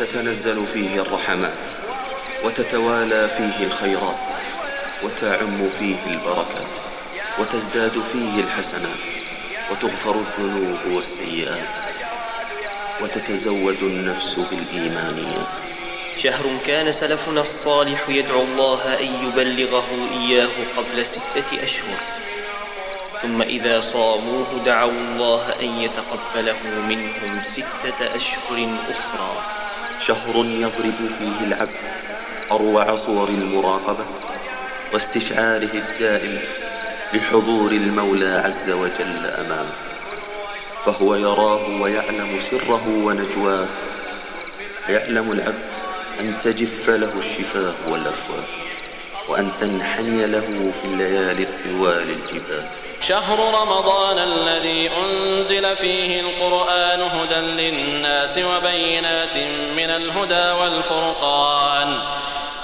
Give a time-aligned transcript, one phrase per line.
[0.00, 1.70] تتنزل فيه الرحمات
[2.44, 4.32] وتتوالى فيه الخيرات
[5.04, 6.76] وتعم فيه البركات
[7.38, 9.06] وتزداد فيه الحسنات
[9.70, 11.78] وتغفر الذنوب والسيئات
[13.02, 15.66] وتتزود النفس بالإيمانيات.
[16.16, 22.00] شهر كان سلفنا الصالح يدعو الله أن يبلغه إياه قبل ستة أشهر.
[23.22, 29.59] ثم إذا صاموه دعوا الله أن يتقبله منهم ستة أشهر أخرى.
[30.06, 31.76] شهر يضرب فيه العبد
[32.52, 34.04] أروع صور المراقبة
[34.92, 36.38] واستشعاره الدائم
[37.14, 39.72] بحضور المولى عز وجل أمامه.
[40.84, 43.68] فهو يراه ويعلم سره ونجواه.
[44.88, 45.70] يعلم العبد
[46.20, 48.44] أن تجف له الشفاه والأفواه
[49.28, 52.64] وأن تنحني له في الليالي الطوال الجبال
[53.00, 59.36] شهر رمضان الذي أنزل فيه القرآن هدى للناس وبينات
[59.76, 61.98] من الهدى والفرقان.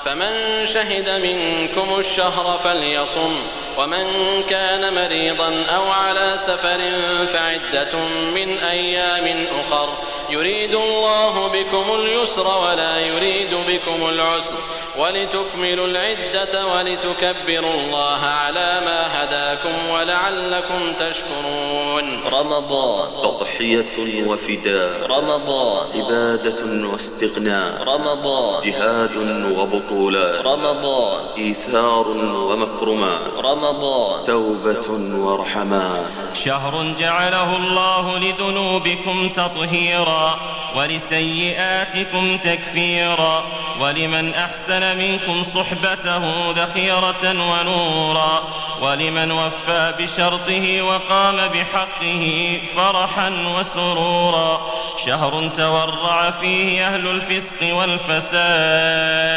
[0.05, 3.37] فمن شهد منكم الشهر فليصم
[3.79, 4.07] ومن
[4.51, 6.81] كان مريضا أو على سفر
[7.27, 7.99] فعدة
[8.35, 9.89] من أيام أخر
[10.31, 14.55] يريد الله بكم اليسر ولا يريد بكم العسر.
[14.99, 22.21] ولتكملوا العدة ولتكبروا الله على ما هداكم ولعلكم تشكرون.
[22.33, 23.09] رمضان.
[23.23, 25.07] تضحية وفداء.
[25.11, 25.87] رمضان.
[25.95, 27.83] عبادة واستغناء.
[27.83, 28.71] رمضان.
[28.71, 29.17] جهاد
[29.59, 30.47] وبطولات.
[30.47, 31.21] رمضان.
[31.39, 33.21] إيثار ومكرمات.
[33.39, 34.25] رمضان.
[34.25, 36.37] توبة ورحمات.
[36.45, 40.41] شهر جعله الله لذنوبكم تطهيرا.
[40.75, 43.45] ولسيئاتكم تكفيرا
[43.81, 48.43] ولمن أحسن منكم صحبته ذخيرة ونورا
[48.83, 54.67] ولمن وفى بشرطه وقام بحقه فرحا وسرورا
[55.07, 59.37] شهر تورع فيه أهل الفسق والفساد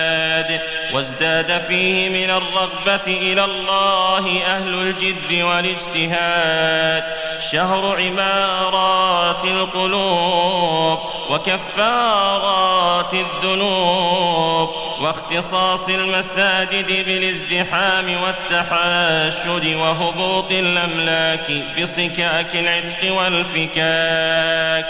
[0.94, 7.04] وازداد فيه من الرغبة إلى الله أهل الجد والاجتهاد.
[7.52, 14.70] شهر عمارات القلوب وكفارات الذنوب
[15.02, 21.52] واختصاص المساجد بالازدحام والتحاشد وهبوط الأملاك
[21.82, 24.86] بصكاك العتق والفكاك.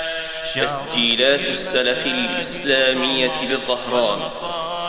[0.55, 4.19] تسجيلات السلف الإسلامية بالظهران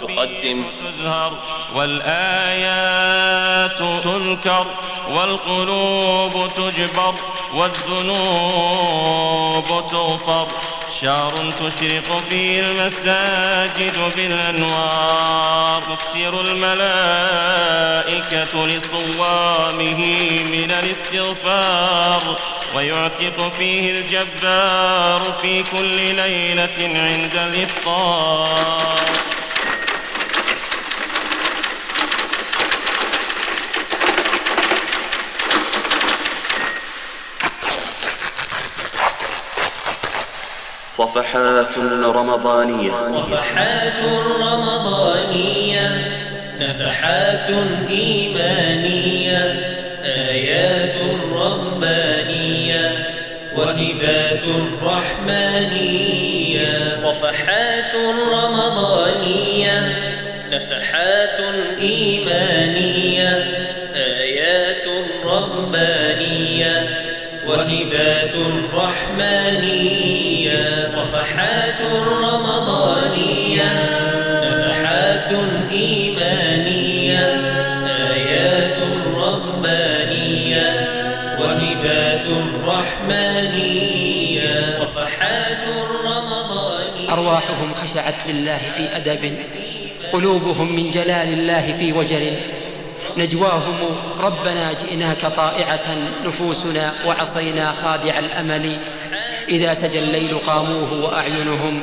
[0.01, 0.65] تقدم.
[0.85, 1.33] تزهر
[1.75, 4.67] والآيات تذكر
[5.11, 7.15] والقلوب تجبر
[7.55, 8.71] والذنوب
[9.91, 10.49] تغفر.
[11.01, 15.83] شهر تشرق فيه المساجد بالأنوار.
[15.83, 17.87] تكثر الملائكة
[18.67, 20.01] لصوامه
[20.45, 22.37] من الاستغفار.
[22.75, 29.01] ويعتق فيه الجبار في كل ليلة عند الإفطار.
[40.89, 42.91] صفحات رمضانية.
[43.01, 44.03] صفحات
[44.41, 45.89] رمضانية
[46.61, 47.51] نفحات
[47.91, 49.80] إيمانية.
[50.31, 50.97] آيات
[51.33, 52.85] ربانية
[53.57, 54.47] وهبات
[54.83, 56.69] رحمانية.
[56.93, 57.95] صفحات
[58.33, 59.79] رمضانية
[60.53, 61.41] نفحات
[61.81, 63.31] إيمانية
[63.97, 64.87] آيات
[65.25, 66.75] ربانية
[67.47, 68.37] وهبات
[68.75, 70.59] رحمانية.
[70.85, 71.81] صفحات
[72.23, 73.71] رمضانية
[74.45, 75.33] نفحات
[75.73, 76.70] إيمانية.
[82.31, 85.69] وهبات رحمانية صفحات
[86.05, 89.39] رمضانية أرواحهم خشعت لله في أدب
[90.13, 92.35] قلوبهم من جلال الله في وجل.
[93.17, 93.77] نجواهم
[94.21, 98.77] ربنا جئناك طائعة نفوسنا وعصينا خادع الأمل.
[99.49, 101.81] إذا سجى الليل قاموه وأعينهم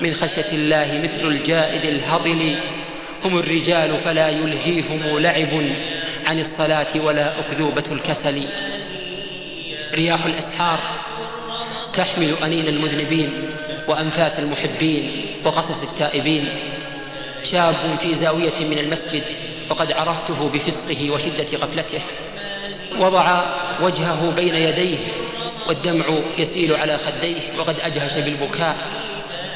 [0.00, 2.54] من خشية الله مثل الجائد الهضل.
[3.24, 5.48] هم الرجال فلا يلهيهم لعب
[6.26, 8.42] عن الصلاة ولا أكذوبة الكسل.
[9.94, 10.78] رياح الأسحار
[11.94, 13.30] تحمل أنين المذنبين
[13.88, 16.48] وأنفاس المحبين وقصص التائبين.
[17.44, 19.22] شاب في زاوية من المسجد
[19.70, 22.00] وقد عرفته بفسقه وشدة غفلته.
[22.98, 23.42] وضع
[23.80, 24.98] وجهه بين يديه
[25.68, 26.04] والدمع
[26.38, 27.58] يسيل على خديه.
[27.58, 28.76] وقد أجهش بالبكاء.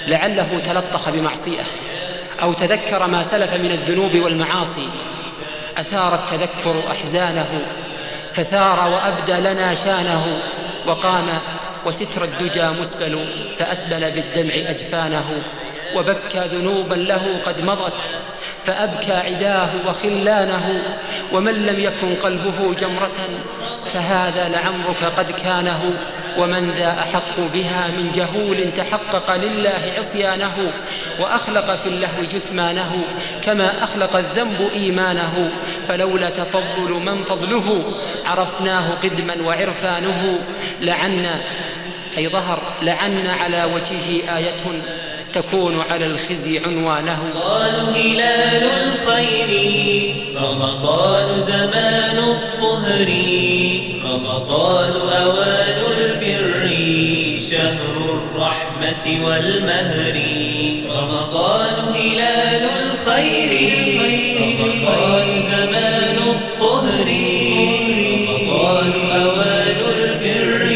[0.07, 1.63] لعله تلطخ بمعصية.
[2.43, 4.89] أو تذكر ما سلف من الذنوب والمعاصي.
[5.79, 7.67] أثار التذكر أحزانه
[8.37, 10.39] فثار وأبدى لنا شانه
[10.87, 11.29] وقام
[11.87, 13.19] وستر الدجى مسبل
[13.59, 15.43] فأسبل بالدمع أجفانه
[15.95, 18.17] وبكى ذنوبا له قد مضت
[18.67, 20.83] فأبكى عداه وخلانه
[21.33, 23.29] ومن لم يكن قلبه جمرة
[23.95, 25.93] فهذا لعمرك قد كانه
[26.39, 30.73] ومن ذا أحق بها من جهول تحقق لله عصيانه
[31.21, 33.05] وأخلق في اللهو جثمانه
[33.43, 35.51] كما أخلق الذنب إيمانه
[35.89, 37.83] فلولا تفضل من فضله
[38.27, 40.39] عرفناه قدما وعرفانه
[40.81, 41.41] لعنا
[42.17, 44.83] أي ظهر لعنا على وجهه آية
[45.33, 47.19] تكون على الخزي عنوانه.
[47.23, 49.51] رمضان هلال الخير
[50.37, 53.09] رمضان زمان الطهر
[54.05, 54.91] رمضان
[55.23, 56.71] أوان البر
[57.51, 60.17] شهر الرحمة والمهر.
[60.91, 63.53] رمضان هلال الخير
[64.41, 67.09] رمضان زمان الطهر
[68.29, 68.93] رمضان
[69.23, 70.69] أوان البر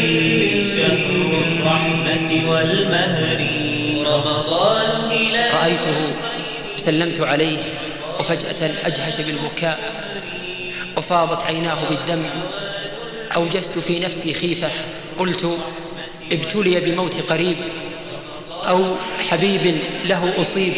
[0.77, 1.09] شهر
[1.45, 3.20] الرحمة والمهر.
[5.71, 6.13] رأيته
[6.77, 7.57] سلمت عليه
[8.19, 9.79] وفجأة أجهش بالبكاء
[10.97, 12.29] وفاضت عيناه بالدمع
[13.35, 14.69] أوجست في نفسي خيفة
[15.19, 15.59] قلت
[16.31, 17.55] ابتلي بموت قريب
[18.67, 18.95] أو
[19.29, 20.73] حبيب له أصيب.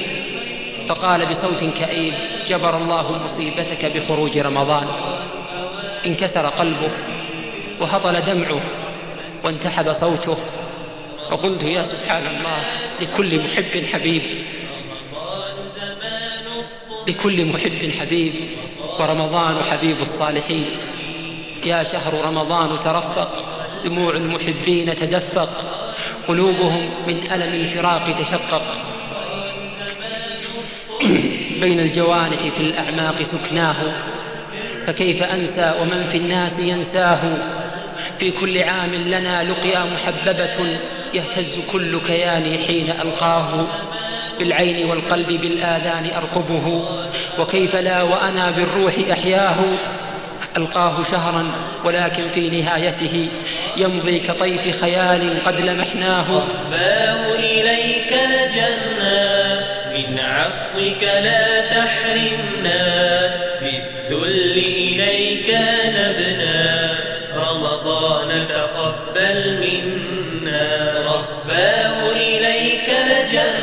[0.89, 2.13] فقال بصوت كئيب
[2.47, 4.87] جبر الله مصيبتك بخروج رمضان.
[6.05, 6.89] انكسر قلبه
[7.79, 8.61] وهطل دمعه
[9.43, 10.37] وانتحب صوته.
[11.31, 12.57] وقلت يا سبحان الله
[13.01, 14.21] لكل محب حبيب.
[17.07, 18.33] لكل محب حبيب
[18.99, 20.65] ورمضان حبيب الصالحين.
[21.65, 23.45] يا شهر رمضان ترفق
[23.85, 25.49] دموع المحبين تدفق
[26.27, 28.61] قلوبهم من ألم الفراق تشقق.
[31.61, 33.75] بين الجوانح في الأعماق سكناه
[34.87, 37.19] فكيف أنسى ومن في الناس ينساه؟
[38.19, 40.77] في كل عام لنا لقيا محببة
[41.13, 43.67] يهتز كل كياني حين ألقاه.
[44.39, 46.85] بالعين والقلب بالآذان أرقبه
[47.39, 49.55] وكيف لا وأنا بالروح أحياه؟
[50.57, 51.51] ألقاه شهرا
[51.85, 53.27] ولكن في نهايته
[53.77, 56.25] يمضي كطيف خيال قد لمحناه.
[56.29, 59.59] رباه إليك لجنا
[59.93, 62.81] من عفوك لا تحرمنا
[63.61, 65.57] بالذل إليك
[65.87, 66.93] نبنا
[67.35, 70.93] رمضان تقبل منا.
[70.99, 73.62] رباه إليك لجنا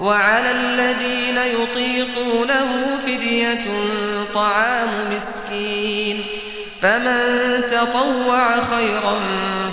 [0.00, 3.64] وعلى الذين يطيقونه فدية
[4.34, 6.24] طعام مسكين.
[6.82, 7.20] فمن
[7.70, 9.18] تطوع خيرا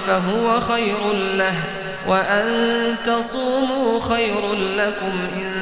[0.07, 1.55] فهو خير له
[2.07, 5.53] وأن تصوموا خير لكم إن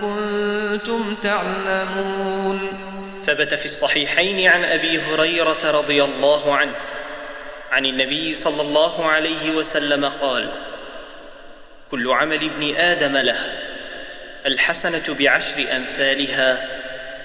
[0.00, 2.60] كنتم تعلمون.
[3.26, 6.74] ثبت في الصحيحين عن أبي هريرة رضي الله عنه
[7.72, 10.50] عن النبي صلى الله عليه وسلم قال
[11.90, 13.69] كل عمل ابن آدم له
[14.46, 16.68] الحسنة بعشر أمثالها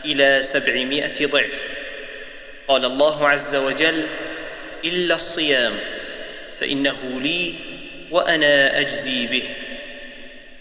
[0.06, 1.62] إلى سبعمائة ضعف.
[2.68, 4.08] قال الله عز وجل
[4.86, 5.74] إلا الصيام
[6.60, 7.54] فإنه لي
[8.12, 9.44] وأنا أجزي به.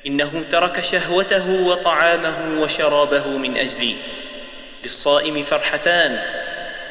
[0.07, 3.97] إنه ترك شهوته وطعامه وشرابه من أجلي.
[4.83, 6.23] للصائم فرحتان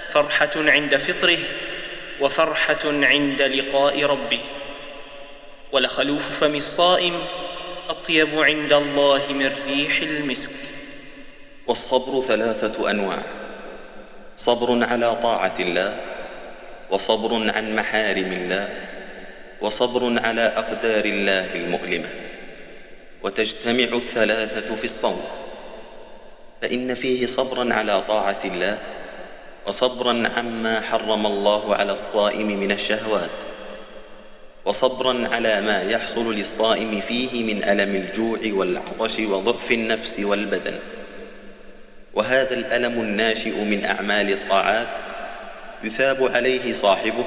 [0.10, 1.39] فرحة عند فطره
[2.20, 4.41] وفرحة عند لقاء ربه.
[5.72, 7.20] ولخلوف فم الصائم
[7.89, 10.51] أطيب عند الله من ريح المسك.
[11.67, 13.17] والصبر ثلاثة أنواع.
[14.37, 15.99] صبر على طاعة الله
[16.91, 18.69] وصبر عن محارم الله
[19.61, 22.09] وصبر على أقدار الله المؤلمة.
[23.23, 25.21] وتجتمع الثلاثة في الصوم.
[26.61, 28.77] فإن فيه صبرا على طاعة الله
[29.67, 33.52] وصبرا عما حرم الله على الصائم من الشهوات.
[34.65, 40.75] وصبرا على ما يحصل للصائم فيه من ألم الجوع والعطش وضعف النفس والبدن.
[42.13, 44.98] وهذا الألم الناشئ من أعمال الطاعات
[45.84, 47.24] يثاب عليه صاحبه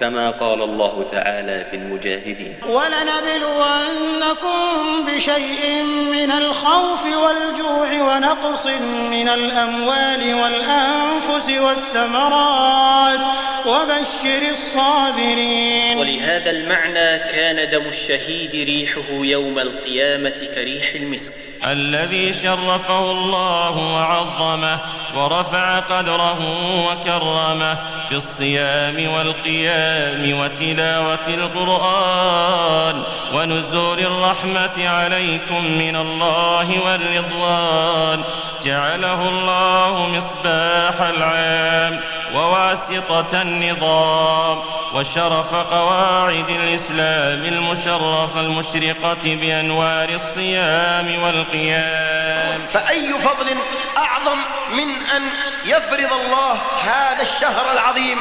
[0.00, 2.54] كما قال الله تعالى في المجاهدين.
[2.68, 4.58] ولنبلونكم
[5.06, 5.82] بشيء
[6.12, 8.66] من الخوف والجوع ونقص
[9.10, 13.20] من الأموال والأنفس والثمرات.
[13.68, 15.98] وبشر الصابرين.
[15.98, 21.32] ولهذا المعنى كان دم الشهيد ريحه يوم القيامة كريح المسك.
[21.66, 24.80] الذي شرفه الله وعظمه
[25.14, 26.38] ورفع قدره
[26.86, 27.78] وكرمه
[28.10, 33.02] بالصيام والقيام وتلاوة القرآن
[33.34, 38.24] ونزول الرحمة عليكم من الله والرضوان
[38.64, 42.00] جعله الله مصباح العام.
[42.34, 44.58] وواسطة النظام
[44.94, 52.66] وشرف قواعد الإسلام المشرفة المشرقة بأنوار الصيام والقيام.
[52.70, 53.56] فأي فضل
[53.96, 54.38] أعظم
[54.70, 55.22] من أن
[55.64, 58.18] يفرض الله هذا الشهر العظيم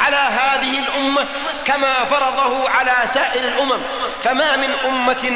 [0.00, 1.26] على هذه الأمة
[1.64, 3.82] كما فرضه على سائر الأمم؟
[4.20, 5.32] فما من أمة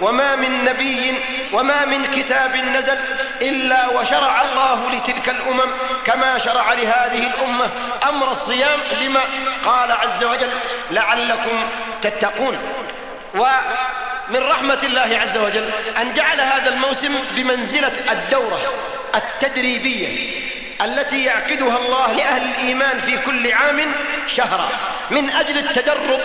[0.00, 1.14] وما من نبي
[1.52, 2.98] وما من كتاب نزل
[3.42, 5.70] إلا وشرع الله لتلك الأمم
[6.04, 7.70] كما شرع لهذه الأمة
[8.08, 9.20] أمر الصيام لما
[9.64, 10.50] قال عز وجل
[10.90, 11.68] لعلكم
[12.02, 12.58] تتقون.
[13.34, 18.60] ومن رحمة الله عز وجل أن جعل هذا الموسم بمنزلة الدورة
[19.14, 20.08] التدريبية
[20.84, 23.80] التي يعقدها الله لأهل الإيمان في كل عام
[24.36, 24.68] شهرا
[25.10, 26.20] من أجل التدرب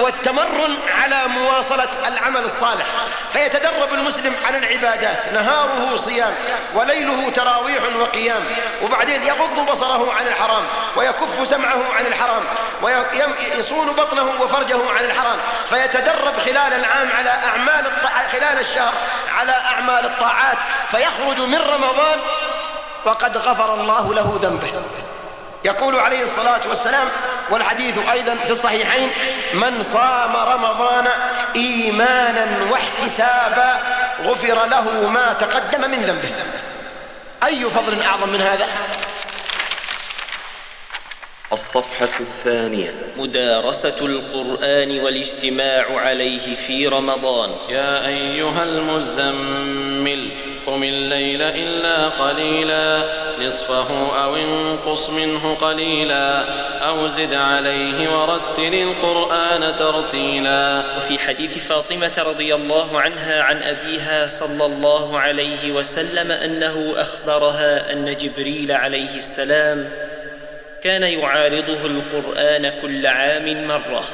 [0.00, 2.86] والتمرن على مواصلة العمل الصالح.
[3.32, 5.28] فيتدرب المسلم على العبادات.
[5.32, 6.34] نهاره صيام
[6.74, 8.44] وليله تراويح وقيام.
[8.82, 10.64] وبعدين يغض بصره عن الحرام
[10.96, 12.42] ويكف سمعه عن الحرام
[12.82, 15.38] ويصون بطنه وفرجه عن الحرام.
[15.68, 17.84] فيتدرب خلال العام على أعمال
[18.32, 18.92] خلال الشهر
[19.38, 20.58] على أعمال الطاعات.
[20.90, 22.18] فيخرج من رمضان
[23.04, 24.82] وقد غفر الله له ذنبه.
[25.64, 27.08] يقول عليه الصلاة والسلام
[27.50, 29.10] والحديث أيضا في الصحيحين
[29.54, 31.06] من صام رمضان
[31.56, 33.80] إيمانا واحتسابا
[34.24, 36.30] غفر له ما تقدم من ذنبه.
[37.44, 38.66] أي فضل أعظم من هذا؟
[41.54, 42.90] الصفحة الثانية.
[43.16, 47.50] مدارسة القرآن والاجتماع عليه في رمضان.
[47.68, 50.30] يا أيها المزمل
[50.66, 53.04] قم الليل إلا قليلا
[53.40, 56.44] نصفه أو انقص منه قليلا
[56.88, 60.84] أو زد عليه ورتل القرآن ترتيلا.
[60.96, 68.16] وفي حديث فاطمة رضي الله عنها عن أبيها صلى الله عليه وسلم أنه أخبرها أن
[68.16, 69.88] جبريل عليه السلام
[70.84, 74.04] كان يعارضه القرآن كل عام مرة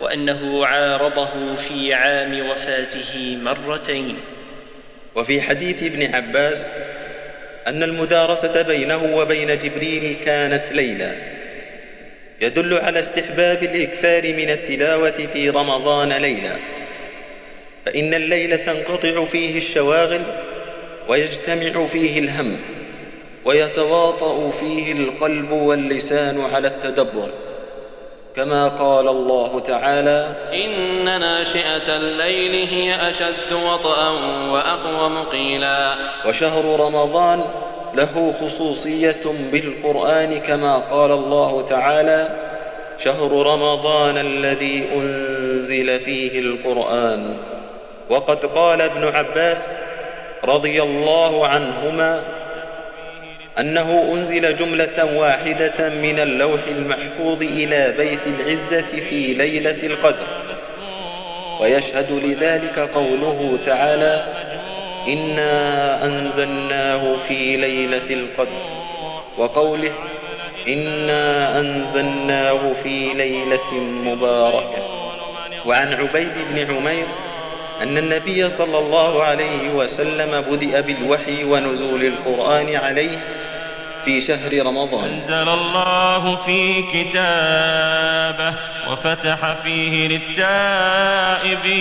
[0.00, 4.16] وأنه عارضه في عام وفاته مرتين.
[5.14, 6.70] وفي حديث ابن عباس
[7.66, 11.16] أن المدارسة بينه وبين جبريل كانت ليلة
[12.40, 16.56] يدل على استحباب الإكثار من التلاوة في رمضان ليلة
[17.86, 20.22] فإن الليل تنقطع فيه الشواغل
[21.08, 22.58] ويجتمع فيه الهم.
[23.46, 27.28] ويتواطأ فيه القلب واللسان على التدبر.
[28.36, 34.08] كما قال الله تعالى إن ناشئة الليل هي أشد وطئا
[34.52, 35.94] وأقوم قيلا
[36.28, 37.44] وشهر رمضان
[37.94, 39.22] له خصوصية
[39.52, 42.28] بالقرآن كما قال الله تعالى
[42.98, 47.36] شهر رمضان الذي أنزل فيه القرآن.
[48.10, 49.72] وقد قال ابن عباس
[50.44, 52.22] رضي الله عنهما
[53.60, 60.26] أنه أنزل جملة واحدة من اللوح المحفوظ إلى بيت العزة في ليلة القدر.
[61.60, 64.26] ويشهد لذلك قوله تعالى
[65.08, 68.62] إنا أنزلناه في ليلة القدر.
[69.38, 69.92] وقوله
[70.68, 74.82] إنا أنزلناه في ليلة مباركة.
[75.66, 77.06] وعن عبيد بن عمير
[77.82, 83.18] أن النبي صلى الله عليه وسلم بدأ بالوحي ونزول القرآن عليه
[84.06, 85.04] في شهر رمضان.
[85.04, 88.54] أنزل الله في كتابه
[88.90, 91.78] وفتح فيه للتائبين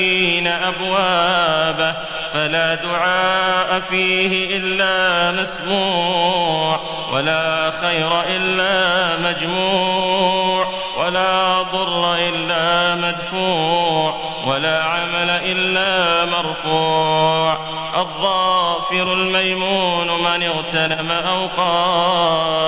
[0.48, 1.96] أبوابه
[2.34, 6.80] فلا دعاء فيه إلا مسموع
[7.14, 10.68] ولا خير إلا مجموع
[10.98, 14.16] ولا ضر إلا مدفوع
[14.48, 17.75] ولا عمل إلا مرفوع.
[17.96, 22.66] الظافر الميمون من اغتنم أوقاته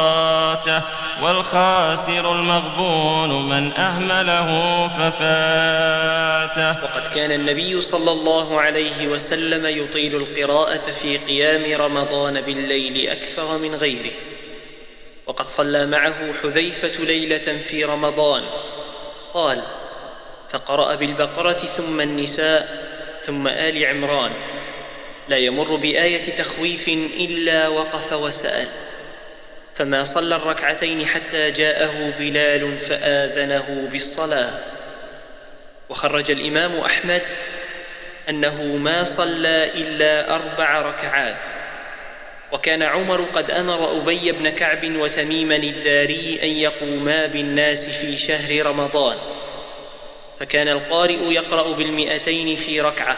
[1.24, 6.84] والخاسر المغبون من أهمله ففاته.
[6.84, 13.76] وقد كان النبي صلى الله عليه وسلم يطيل القراءة في قيام رمضان بالليل أكثر من
[13.76, 14.14] غيره.
[15.28, 18.44] وقد صلى معه حذيفة ليلة في رمضان
[19.34, 19.62] قال
[20.50, 22.88] فقرأ بالبقرة ثم النساء
[23.24, 24.32] ثم آل عمران.
[25.30, 26.88] لا يمر بآية تخويف
[27.20, 28.68] إلا وقف وسأل.
[29.76, 34.52] فما صلى الركعتين حتى جاءه بلال فآذنه بالصلاة.
[35.90, 37.22] وخرج الإمام أحمد
[38.30, 41.44] أنه ما صلى إلا أربع ركعات.
[42.52, 49.18] وكان عمر قد أمر أبي بن كعب وتميما الداري أن يقوما بالناس في شهر رمضان.
[50.40, 53.18] فكان القارئ يقرأ بالمئتين في ركعة.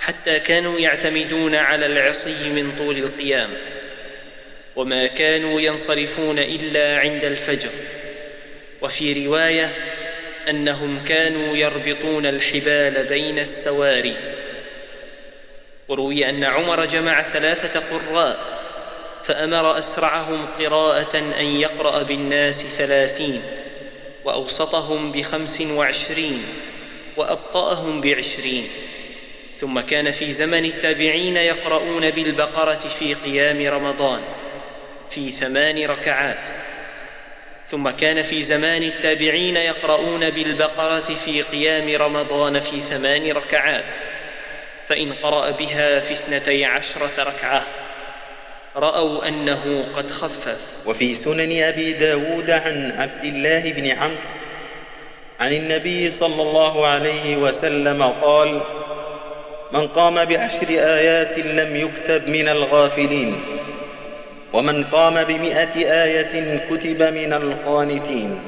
[0.00, 3.50] حتى كانوا يعتمدون على العصي من طول القيام
[4.76, 7.70] وما كانوا ينصرفون إلا عند الفجر.
[8.82, 9.72] وفي رواية
[10.48, 14.16] أنهم كانوا يربطون الحبال بين السواري.
[15.88, 18.56] وروي أن عمر جمع ثلاثة قراء
[19.24, 23.42] فأمر أسرعهم قراءة أن يقرأ بالناس ثلاثين
[24.24, 26.44] وأوسطهم بخمس وعشرين
[27.16, 28.68] وأبطأهم بعشرين.
[29.60, 34.20] ثم كان في زمن التابعين يقرؤون بالبقرة في قيام رمضان
[35.10, 36.48] في ثمان ركعات.
[37.68, 43.92] ثم كان في زمان التابعين يقرؤون بالبقرة في قيام رمضان في ثمان ركعات
[44.86, 47.66] فإن قرأ بها في اثنتي عشرة ركعة.
[48.76, 50.60] رأوا أنه قد خفف.
[50.86, 54.16] وفي سنن أبي داود عن عبد الله بن عمرو
[55.40, 58.60] عن النبي صلى الله عليه وسلم قال
[59.76, 63.40] من قام بعشر آيات لم يكتب من الغافلين
[64.52, 68.40] ومن قام بمئة آية كتب من القانتين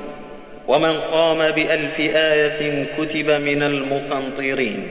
[0.69, 4.91] ومن قام بألف آية كتب من المقنطرين.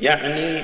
[0.00, 0.62] يعني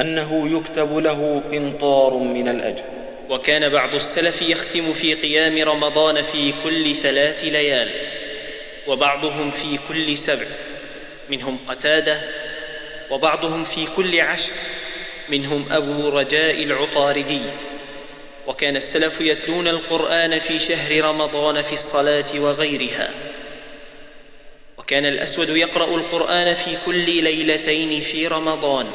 [0.00, 2.84] أنه يكتب له قنطار من الأجر.
[3.30, 7.90] وكان بعض السلف يختم في قيام رمضان في كل ثلاث ليال
[8.86, 10.46] وبعضهم في كل سبع
[11.30, 12.20] منهم قتادة
[13.10, 14.52] وبعضهم في كل عشر
[15.28, 17.40] منهم أبو رجاء العطاردي.
[18.46, 23.10] وكان السلف يتلون القرآن في شهر رمضان في الصلاة وغيرها.
[24.78, 28.90] وكان الأسود يقرأ القرآن في كل ليلتين في رمضان.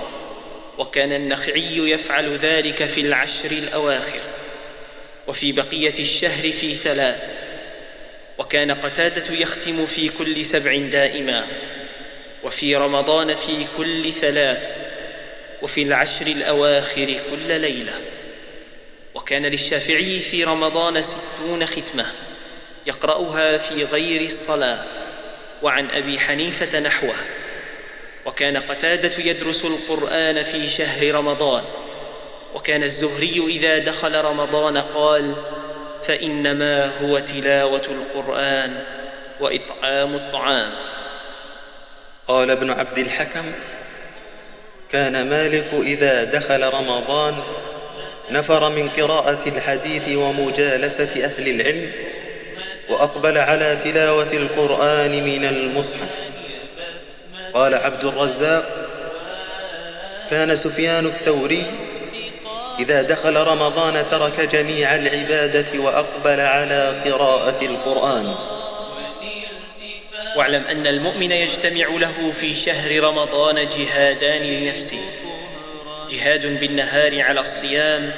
[0.77, 4.21] وكان النخعي يفعل ذلك في العشر الأواخر.
[5.27, 7.33] وفي بقية الشهر في ثلاث.
[8.37, 11.47] وكان قتادة يختم في كل سبع دائما.
[12.45, 14.77] وفي رمضان في كل ثلاث
[15.61, 17.93] وفي العشر الأواخر كل ليلة.
[19.15, 22.05] وكان للشافعي في رمضان ستون ختمة
[22.87, 24.79] يقرأها في غير الصلاة
[25.63, 27.15] وعن أبي حنيفة نحوه.
[28.25, 31.63] وكان قتادة يدرس القرآن في شهر رمضان.
[32.55, 35.35] وكان الزهري إذا دخل رمضان قال
[36.03, 38.83] فإنما هو تلاوة القرآن
[39.39, 40.94] وإطعام الطعام.
[42.27, 43.51] قال ابن عبد الحكم
[44.91, 47.35] كان مالك إذا دخل رمضان
[48.31, 51.91] نفر من قراءة الحديث ومجالسة أهل العلم
[52.89, 56.19] وأقبل على تلاوة القرآن من المصحف.
[57.53, 58.63] قال عبد الرزاق
[60.29, 61.65] كان سفيان الثوري
[62.79, 68.35] إذا دخل رمضان ترك جميع العبادة وأقبل على قراءة القرآن.
[70.35, 74.99] واعلم أن المؤمن يجتمع له في شهر رمضان جهادان لنفسه.
[76.09, 78.11] جهاد بالنهار على الصيام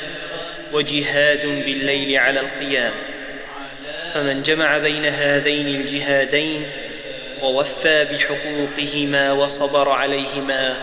[0.74, 2.94] وجهاد بالليل على القيام.
[4.14, 6.66] فمن جمع بين هذين الجهادين
[7.42, 10.76] ووفى بحقوقهما وصبر عليهما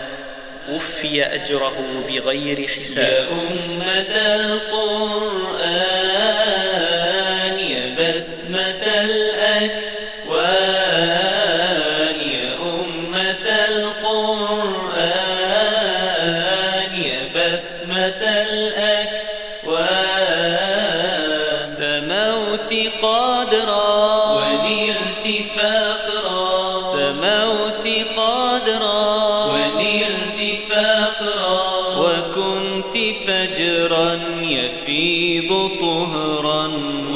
[0.71, 3.05] وفي أجره بغير حساب.
[3.05, 6.04] يا أمة القرآن.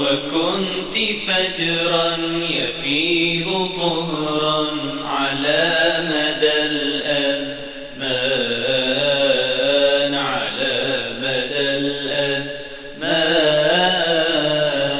[0.09, 0.95] وكنت
[1.27, 2.17] فجرا
[2.49, 4.67] يفيض طهرا
[5.05, 5.67] على
[6.03, 7.75] مدى الأزمان
[10.15, 10.75] على
[11.21, 13.09] مدى الأزمان.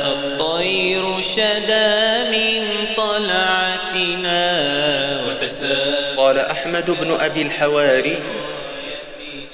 [0.06, 2.62] الطير شدا من
[2.98, 4.41] طلعتنا
[5.28, 8.17] وتساءل قال أحمد بن أبي الحواري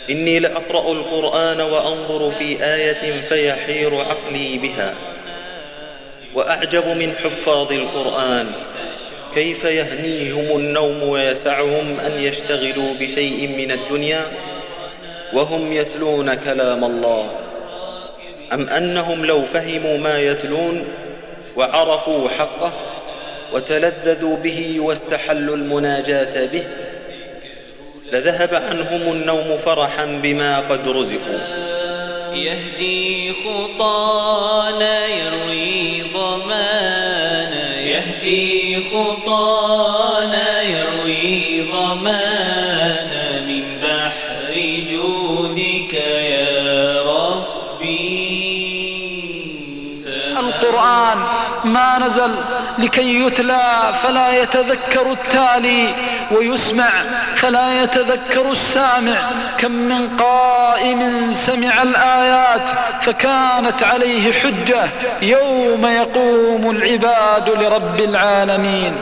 [0.10, 5.15] إني لأقرأ القرآن وأنظر في آية فيحير عقلي بها.
[6.36, 8.52] وأعجب من حفاظ القرآن.
[9.36, 14.22] كيف يهنيهم النوم ويسعهم أن يشتغلوا بشيء من الدنيا
[15.34, 17.32] وهم يتلون كلام الله؟
[18.54, 20.86] أم أنهم لو فهموا ما يتلون
[21.56, 22.74] وعرفوا حقه
[23.54, 26.64] وتلذذوا به واستحلوا المناجاة به
[28.12, 31.65] لذهب عنهم النوم فرحا بما قد رزقوا.
[32.46, 44.54] يهدي خطانا يروي ضمانا يهدي خطانا يروي ضمانا من بحر
[44.92, 45.94] جودك
[46.34, 48.36] يا ربي.
[50.40, 51.18] القرآن
[51.64, 52.36] ما نزل
[52.78, 55.96] لكي يتلى فلا يتذكر التالي.
[56.32, 56.90] ويسمع
[57.36, 59.18] فلا يتذكر السامع.
[59.58, 62.62] كم من قائم سمع الآيات
[63.02, 64.90] فكانت عليه حجة.
[65.22, 68.94] يوم يقوم العباد لرب العالمين.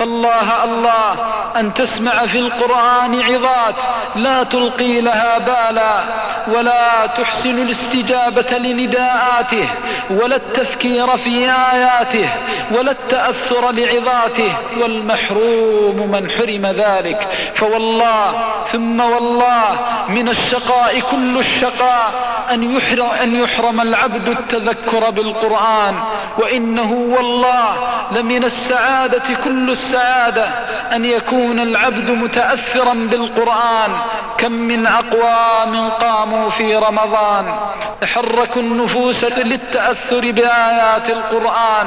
[0.00, 1.16] فالله الله
[1.56, 3.74] أن تسمع في القرآن عظات
[4.16, 6.00] لا تلقي لها بالا
[6.48, 9.68] ولا تحسن الاستجابة لنداءاته
[10.10, 12.28] ولا التفكير في آياته
[12.70, 17.28] ولا التأثر لعظاته والمحروم من حرم ذلك.
[17.54, 19.64] فوالله ثم والله
[20.08, 22.12] من الشقاء كل الشقاء
[22.52, 25.94] أن يحرم, أن يحرم العبد التذكر بالقرآن
[26.38, 27.74] وإنه والله
[28.12, 30.48] لمن السعادة كل السعادة
[30.92, 33.90] أن يكون العبد متأثرا بالقرآن.
[34.38, 37.54] كم من أقوام قاموا في رمضان
[38.00, 41.86] تحركوا النفوس للتأثر بآيات القرآن.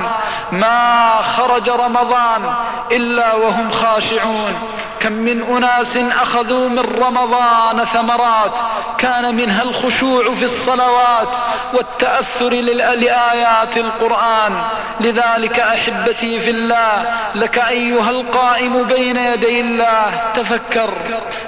[0.52, 2.54] ما خرج رمضان
[2.92, 4.54] إلا وهم خاشعون.
[5.04, 8.52] كم من أناس أخذوا من رمضان ثمرات.
[8.98, 11.28] كان منها الخشوع في الصلوات
[11.74, 14.64] والتأثر لآيات القرآن.
[15.00, 20.94] لذلك أحبتي في الله لك أيها القائم بين يدي الله تفكر.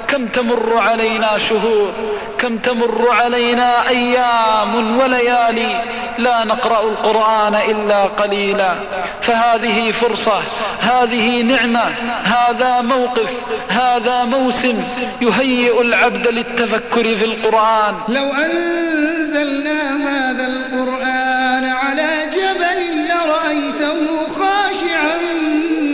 [0.08, 1.94] كم تمر علينا شهور
[2.40, 5.82] كم تمر علينا أيام وليالي
[6.18, 8.76] لا نقرأ القرآن إلا قليلا.
[9.22, 10.42] فهذه فرصة
[10.80, 11.86] هذه نعمة
[12.24, 13.30] هذا موقف
[13.70, 14.84] هذا موسم
[15.22, 17.96] يهيئ العبد للتفكر في القرآن.
[18.10, 25.18] لو أنزلنا هذا القرآن على جبل لرأيته خاشعا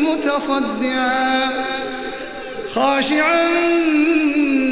[0.08, 1.71] متصدعا.
[2.76, 3.48] خاشعا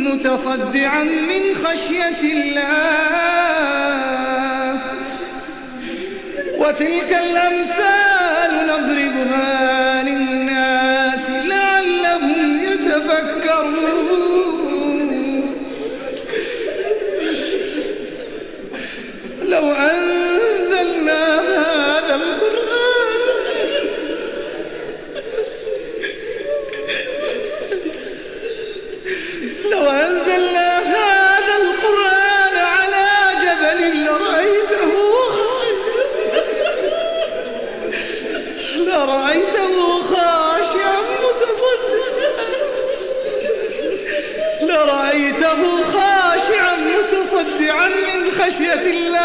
[0.07, 2.79] متصدعا من خشية الله.
[6.57, 13.89] وتلك الأمثال نضربها للناس لعلهم يتفكرون.
[19.43, 22.68] لو أنزلنا هذا القرآن
[29.89, 33.07] لو أنزلنا هذا القرآن على
[33.43, 34.91] جبل لرأيته.
[38.87, 42.45] لرأيته خاشعا متصدعا.
[44.61, 49.19] لرأيته خاشعا متصدعا من خشية الله.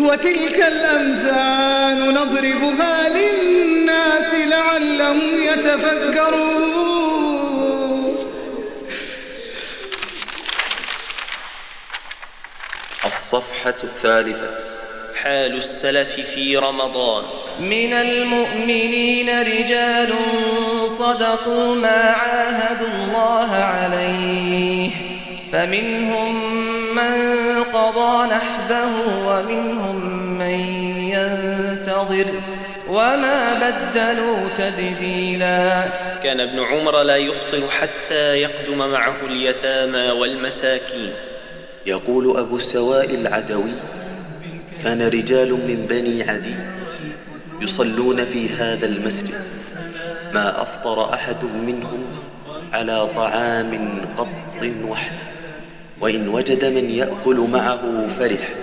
[0.00, 4.29] وتلك الأمثال نضربها للناس
[4.60, 6.60] لعلهم يتفكرون.
[13.04, 14.50] الصفحة الثالثة.
[15.22, 17.24] حال السلف في رمضان.
[17.60, 20.14] من المؤمنين رجال
[20.86, 24.90] صدقوا ما عاهدوا الله عليه.
[25.52, 26.54] فمنهم
[26.94, 27.14] من
[27.64, 28.88] قضى نحبه
[29.26, 30.06] ومنهم
[30.38, 30.60] من
[31.14, 32.26] ينتظر.
[32.90, 35.84] وما بدلوا تبديلا.
[36.22, 41.12] كان ابن عمر لا يفطر حتى يقدم معه اليتامى والمساكين.
[41.86, 43.72] يقول أبو السواء العدوي
[44.84, 46.54] كان رجال من بني عدي
[47.60, 49.40] يصلون في هذا المسجد
[50.34, 52.04] ما أفطر أحد منهم
[52.72, 54.28] على طعام قط
[54.88, 55.30] وحده
[56.00, 58.54] وإن وجد من يأكل معه فرح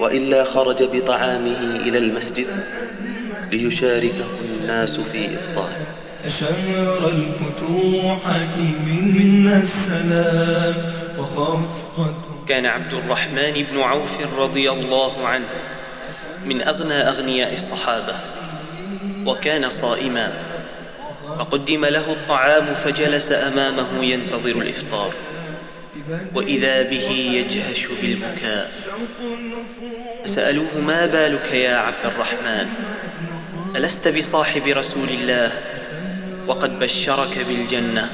[0.00, 2.46] وإلا خرج بطعامه إلى المسجد
[3.52, 5.86] ليشاركه الناس في إفطاره
[6.40, 8.56] شهر الفتوحة
[8.86, 10.74] منا السلام
[11.18, 12.14] وخفقة
[12.48, 15.48] كان عبد الرحمن بن عوف رضي الله عنه
[16.44, 18.14] من أغنى أغنياء الصحابة
[19.26, 20.32] وكان صائما.
[21.38, 25.12] فقدم له الطعام فجلس أمامه ينتظر الإفطار.
[26.34, 28.70] وإذا به يجهش بالبكاء.
[30.24, 32.68] فسألوه ما بالك يا عبد الرحمن؟
[33.78, 35.52] ألست بصاحب رسول الله؟
[36.46, 38.10] وقد بشرك بالجنة.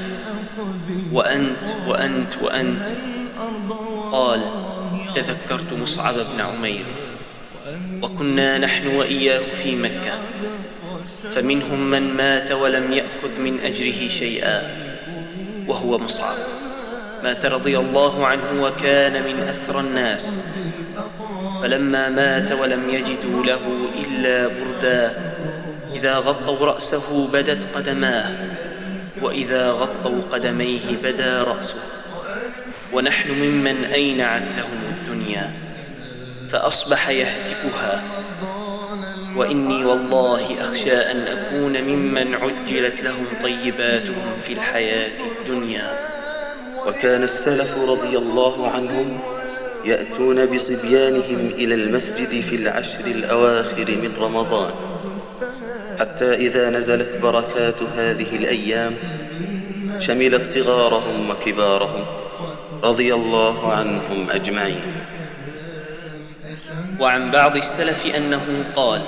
[1.11, 2.87] وأنت وأنت وأنت.
[4.11, 4.41] قال
[5.15, 6.85] تذكرت مصعب بن عمير.
[8.01, 10.13] وكنا نحن وإياه في مكة.
[11.31, 14.61] فمنهم من مات ولم يأخذ من أجره شيئا
[15.67, 16.37] وهو مصعب.
[17.23, 20.45] مات رضي الله عنه وكان من أثرى الناس.
[21.61, 25.34] فلما مات ولم يجدوا له إلا بردا.
[25.95, 28.31] إذا غطوا رأسه بدت قدماه
[29.21, 31.79] وإذا غطوا قدميه بدا رأسه.
[32.93, 35.51] ونحن ممن أينعت لهم الدنيا
[36.49, 38.03] فأصبح يهتكها.
[39.35, 45.99] وإني والله أخشى أن أكون ممن عجلت لهم طيباتهم في الحياة الدنيا.
[46.87, 49.19] وكان السلف رضي الله عنهم
[49.85, 54.94] يأتون بصبيانهم إلى المسجد في العشر الأواخر من رمضان.
[55.99, 58.93] حتى إذا نزلت بركات هذه الأيام
[59.99, 62.05] شملت صغارهم وكبارهم
[62.83, 64.95] رضي الله عنهم أجمعين.
[66.99, 69.01] وعن بعض السلف أنه قال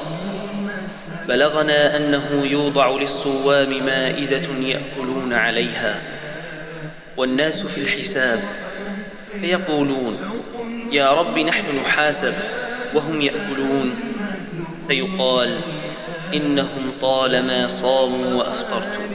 [1.28, 6.02] بلغنا أنه يوضع للصوام مائدة يأكلون عليها
[7.18, 8.40] والناس في الحساب
[9.42, 10.42] فيقولون
[10.92, 12.34] يا رب نحن نحاسب
[12.94, 13.96] وهم يأكلون.
[14.88, 15.60] فيقال
[16.34, 19.08] إنهم طالما صاموا وأفطرتم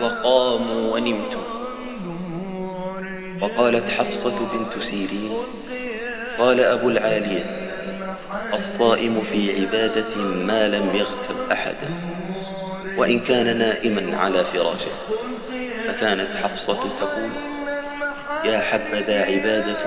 [0.00, 1.42] وقاموا ونمتم
[3.40, 5.30] وقالت حفصة بنت سيرين
[6.38, 7.44] قال أبو العالية
[8.54, 11.90] الصائم في عبادة ما لم يغتب أحدا
[12.96, 14.90] وإن كان نائما على فراشه.
[15.88, 17.30] فكانت حفصة تقول
[18.44, 19.84] يا حبذا عبادة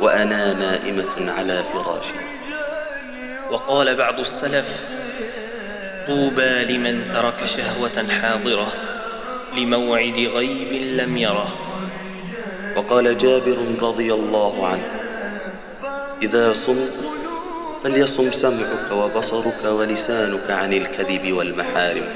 [0.00, 2.14] وأنا نائمة على فراشي
[3.50, 4.88] وقال بعض السلف
[6.06, 8.72] طوبى لمن ترك شهوة حاضرة
[9.56, 11.54] لموعد غيب لم يره.
[12.76, 14.88] وقال جابر رضي الله عنه
[16.22, 17.12] إذا صمت
[17.84, 22.06] فليصم سمعك وبصرك ولسانك عن الكذب والمحارم.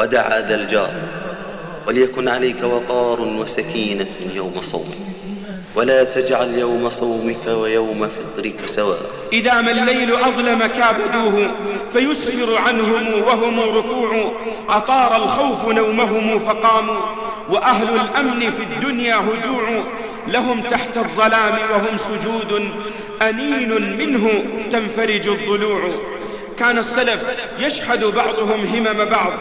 [0.00, 0.94] ودع ذا الجار
[1.86, 5.07] وليكن عليك وقار وسكينة يوم صومك.
[5.74, 8.98] ولا تجعل يوم صومك ويوم فطرك سواء.
[9.32, 11.50] إذا ما الليل أظلم كابدوه
[11.92, 14.32] فيسفر عنهم وهم ركوع.
[14.68, 17.00] أطار الخوف نومهم فقاموا.
[17.50, 19.84] وأهل الأمن في الدنيا هجوع.
[20.28, 22.70] لهم تحت الظلام وهم سجود.
[23.22, 25.80] أنين منه تنفرج الضلوع.
[26.58, 27.26] كان السلف
[27.58, 29.32] يشهد بعضهم همم بعض.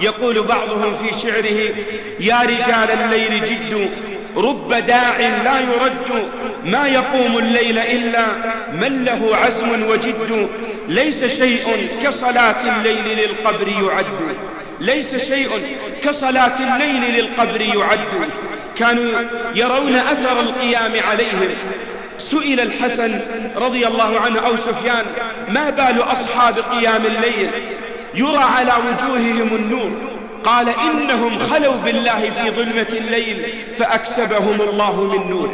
[0.00, 1.74] يقول بعضهم في شعره
[2.20, 3.90] يا رجال الليل جد
[4.36, 6.28] رب داع لا يرد
[6.64, 8.26] ما يقوم الليل إلا
[8.72, 10.48] من له عزم وجد.
[10.88, 14.36] ليس شيء كصلاة الليل للقبر يعد.
[14.80, 15.48] ليس شيء
[16.02, 18.30] كصلاة الليل للقبر يعد.
[18.76, 19.20] كانوا
[19.54, 21.48] يرون أثر القيام عليهم.
[22.18, 23.20] سئل الحسن
[23.56, 25.04] رضي الله عنه أو سفيان
[25.48, 27.50] ما بال أصحاب قيام الليل؟
[28.14, 30.15] يرى على وجوههم النور.
[30.46, 35.50] قال إنهم خلوا بالله في ظلمة الليل فأكسبهم الله من نور.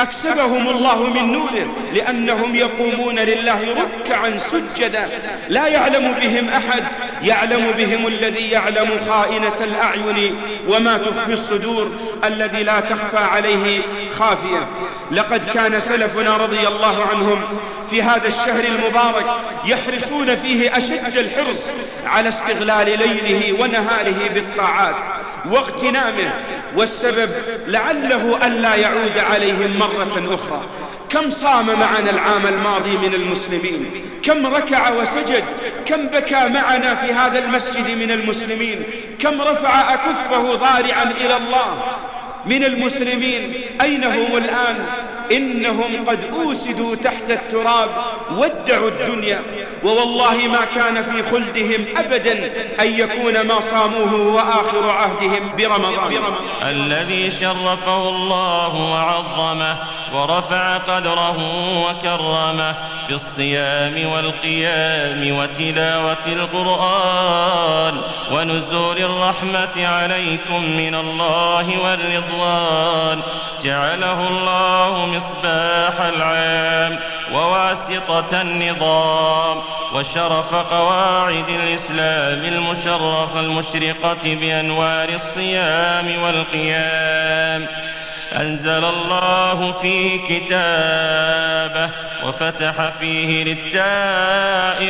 [0.00, 5.08] أكسبهم الله من نوره لأنهم يقومون لله ركعا سجدا.
[5.48, 6.84] لا يعلم بهم أحد
[7.22, 10.36] يعلم بهم الذي يعلم خائنة الأعين
[10.68, 11.90] وما تخفي الصدور
[12.24, 14.66] الذي لا تخفى عليه خافية.
[15.12, 17.44] لقد كان سلفنا رضي الله عنهم
[17.90, 19.26] في هذا الشهر المبارك
[19.64, 21.66] يحرصون فيه أشد الحرص
[22.06, 24.94] على استغلال ليله ونهاره بالطاعات
[25.50, 26.32] واغتنامه
[26.76, 27.30] والسبب
[27.66, 30.62] لعله ألا يعود عليهم مرة أخرى.
[31.10, 33.90] كم صام معنا العام الماضي من المسلمين؟
[34.22, 35.44] كم ركع وسجد؟
[35.86, 38.82] كم بكى معنا في هذا المسجد من المسلمين؟
[39.18, 41.82] كم رفع أكفه ضارعا إلى الله؟
[42.46, 43.52] من المسلمين.
[43.80, 44.86] أين هم الآن؟
[45.32, 47.88] إنهم قد أوسدوا تحت التراب
[48.36, 49.42] ودعوا الدنيا.
[49.84, 56.12] ووالله ما كان في خلدهم أبدا أن يكون ما صاموه وآخر عهدهم برمضان.
[56.62, 59.76] الذي شرفه الله وعظمه
[60.14, 61.38] ورفع قدره
[61.86, 62.76] وكرمه
[63.08, 68.00] بالصيام والقيام وتلاوة القرآن
[68.32, 73.20] ونزول الرحمة عليكم من الله والرضوان
[73.62, 76.98] جعله الله مصباح العام
[77.34, 79.62] وواسطة النظام
[79.94, 87.66] وشرف قواعد الإسلام المشرفة المشرقة بأنوار الصيام والقيام
[88.36, 91.90] أنزل الله فيه كتابه
[92.24, 94.84] وفتح فيه للتائبين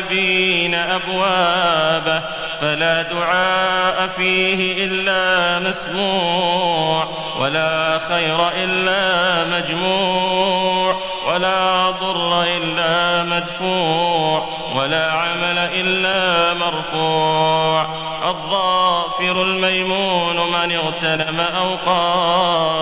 [0.75, 2.23] أبوابه
[2.61, 10.97] فلا دعاء فيه إلا مسموع ولا خير إلا مجموع
[11.29, 18.12] ولا ضر إلا مدفوع ولا عمل إلا مرفوع.
[18.25, 22.73] الظافر الميمون من اغتنم أوقاته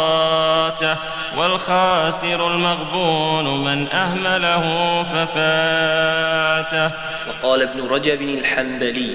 [1.37, 4.65] والخاسر المغبون من أهمله
[5.03, 6.91] ففاته.
[7.29, 9.15] وقال ابن رجب الحنبلي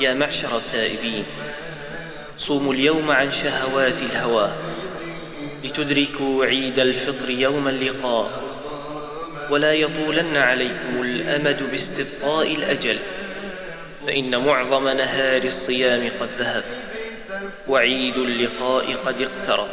[0.00, 1.24] يا معشر التائبين
[2.38, 4.50] صوموا اليوم عن شهوات الهوى
[5.64, 8.30] لتدركوا عيد الفطر يوم اللقاء
[9.50, 12.98] ولا يطولن عليكم الأمد باستبطاء الأجل.
[14.06, 16.64] فإن معظم نهار الصيام قد ذهب
[17.68, 19.68] وعيد اللقاء قد اقترب.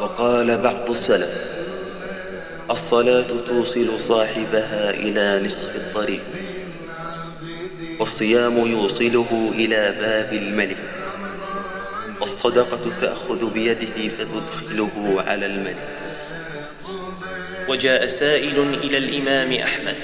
[0.00, 1.60] وقال بعض السلف
[2.70, 6.22] الصلاة توصل صاحبها إلى نصف الطريق
[8.00, 10.78] والصيام يوصله إلى باب الملك
[12.20, 15.88] والصدقة تأخذ بيده فتدخله على الملك.
[17.68, 19.96] وجاء سائل إلى الإمام أحمد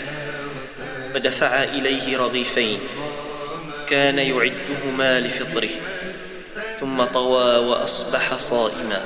[1.15, 2.79] فدفع إليه رغيفين
[3.88, 5.68] كان يعدهما لفطره
[6.81, 9.03] ثم طوى وأصبح صائما.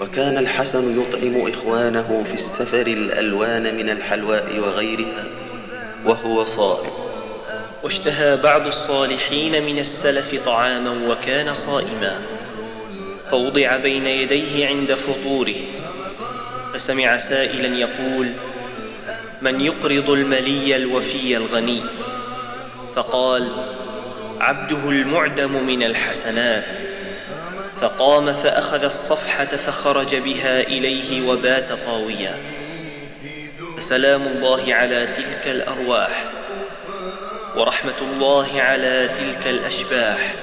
[0.00, 5.24] وكان الحسن يطعم إخوانه في السفر الألوان من الحلواء وغيرها
[6.04, 6.90] وهو صائم.
[7.82, 12.20] واشتهى بعض الصالحين من السلف طعاما وكان صائما.
[13.30, 15.54] فوضع بين يديه عند فطوره
[16.74, 18.28] فسمع سائلا يقول
[19.42, 21.82] من يقرض الملي الوفي الغني؟
[22.94, 23.48] فقال
[24.40, 26.64] عبده المعدم من الحسنات
[27.80, 32.34] فقام فأخذ الصفحة فخرج بها إليه وبات طاويا.
[33.76, 36.24] فسلام الله على تلك الأرواح
[37.56, 40.34] ورحمة الله على تلك الأشباح.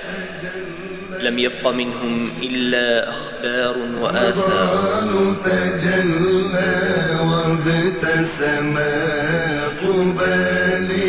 [1.19, 5.36] لم يبق منهم إلا أخبار وآثار.
[5.45, 8.77] تجلى وابتسم
[9.81, 11.07] قبال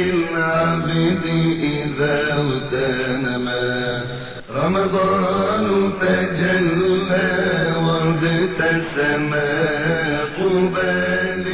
[1.09, 1.25] العبد
[1.61, 4.05] إذا اغتنما
[4.55, 9.33] رمضان تجلى وابتسم
[10.39, 11.47] قبال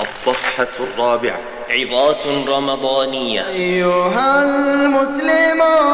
[0.00, 1.38] الصفحة الرابعة.
[1.70, 3.48] عظات رمضانية.
[3.48, 5.90] أيها المسلمون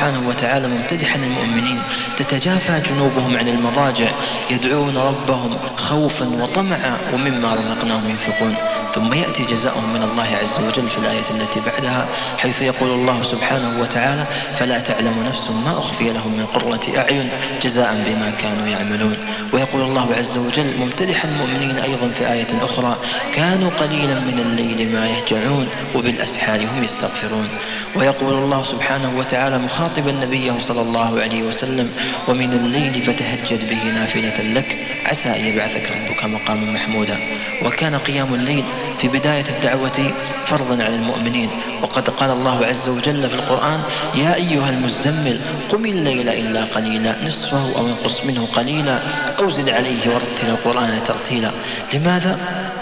[0.00, 1.82] سبحانه وتعالى ممتدحا المؤمنين
[2.16, 4.10] تتجافى جنوبهم عن المضاجع
[4.50, 8.54] يدعون ربهم خوفا وطمعا ومما رزقناهم ينفقون.
[8.94, 12.08] ثم يأتي جزاؤهم من الله عز وجل في الآية التي بعدها
[12.38, 17.28] حيث يقول الله سبحانه وتعالى فلا تعلم نفس ما أخفي لهم من قرة أعين
[17.62, 19.16] جزاء بما كانوا يعملون.
[19.52, 22.96] ويقول الله عز وجل ممتدحا المؤمنين أيضا في آية أخرى
[23.34, 27.48] كانوا قليلا من الليل ما يهجعون وبالأسحار هم يستغفرون.
[27.96, 31.92] ويقول الله سبحانه وتعالى مخاطبا نبيه صلى الله عليه وسلم
[32.28, 34.76] ومن الليل فتهجد به نافلة لك
[35.06, 37.18] عسى أن يبعثك ربك مقاما محمودا.
[37.64, 38.64] وكان قيام الليل
[39.00, 40.12] في بداية الدعوة
[40.46, 41.50] فرضا على المؤمنين.
[41.82, 43.80] وقد قال الله عز وجل في القرآن
[44.14, 45.40] يا أيها المزمل
[45.70, 48.98] قم الليل إلا قليلا نصفه أو انقص منه قليلا
[49.38, 51.50] أو زد عليه ورتل القرآن ترتيلا.
[51.94, 52.38] لماذا؟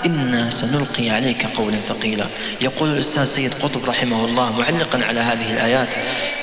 [0.06, 2.26] إنا سنلقي عليك قولا ثقيلا.
[2.60, 5.88] يقول الأستاذ سيد قطب رحمه الله معلقا على هذه الآيات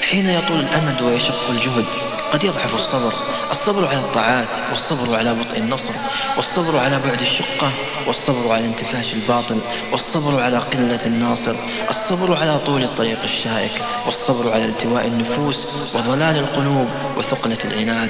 [0.09, 1.85] حين يطول الأمد ويشق الجهد
[2.33, 3.13] قد يضعف الصبر.
[3.51, 5.93] الصبر على الطاعات والصبر على بطء النصر
[6.37, 7.71] والصبر على بعد الشقة
[8.07, 9.59] والصبر على انتفاش الباطل
[9.91, 11.55] والصبر على قلة الناصر
[11.89, 13.71] الصبر على طول الطريق الشائك
[14.05, 18.09] والصبر على التواء النفوس وضلال القلوب وثقلة العناد.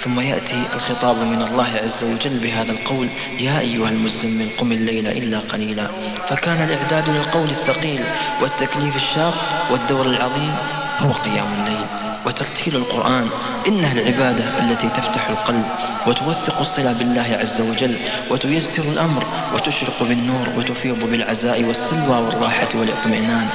[0.00, 3.08] ثم يأتي الخطاب من الله عز وجل بهذا القول
[3.40, 5.88] يا أيها المزمل قم الليل إلا قليلا.
[6.28, 8.04] فكان الإعداد للقول الثقيل
[8.42, 9.34] والتكليف الشاق
[9.70, 10.54] والدور العظيم
[10.98, 11.86] هو قيام الليل
[12.26, 13.28] وترتيل القرآن.
[13.68, 15.64] إنها العبادة التي تفتح القلب
[16.06, 17.96] وتوثق الصلة بالله عز وجل
[18.30, 19.24] وتيسر الأمر
[19.54, 23.48] وتشرق بالنور وتفيض بالعزاء والسلوى والراحة والاطمئنان.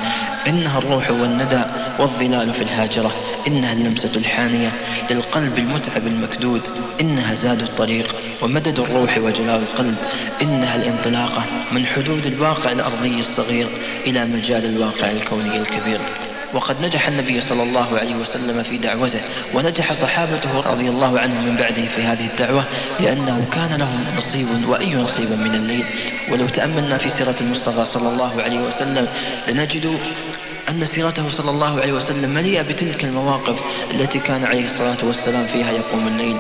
[0.48, 1.62] إنها الروح والندى
[2.00, 3.12] والظلال في الهاجرة.
[3.48, 4.72] إنها اللمسة الحانية
[5.12, 6.62] للقلب المتعب المكدود.
[7.02, 9.96] إنها زاد الطريق ومدد الروح وجلاء القلب.
[10.42, 13.68] إنها الانطلاقة من حدود الواقع الأرضي الصغير
[14.08, 16.00] إلى مجال الواقع الكوني الكبير.
[16.54, 19.22] وقد نجح النبي صلى الله عليه وسلم في دعوته
[19.54, 22.64] ونجح صحابته رضي الله عنهم من بعده في هذه الدعوة
[23.00, 25.86] لأنه كان لهم نصيب وأي نصيب من الليل.
[26.32, 29.08] ولو تأملنا في سيرة المصطفى صلى الله عليه وسلم
[29.48, 30.00] لنجد
[30.70, 33.60] أن سيرته صلى الله عليه وسلم مليئة بتلك المواقف
[33.94, 36.38] التي كان عليه الصلاة والسلام فيها يقوم الليل.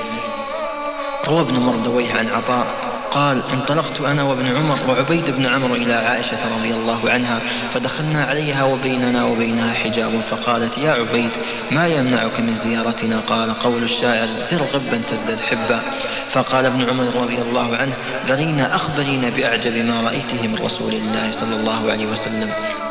[1.28, 2.68] روى ابن مردويه عن عطاء
[3.12, 7.40] قال انطلقت أنا وابن عمر وعبيد بن عمرو إلى عائشة رضي الله عنها
[7.74, 11.32] فدخلنا عليها وبيننا وبينها حجاب فقالت يا عبيد
[11.72, 15.82] ما يمنعك من زيارتنا؟ قال قول الشاعر زر غبا تزدد حبا.
[16.30, 17.96] فقال ابن عمر رضي الله عنه
[18.28, 22.50] ذرينا أخبرينا بأعجب ما رأيته من رسول الله صلى الله عليه وسلم.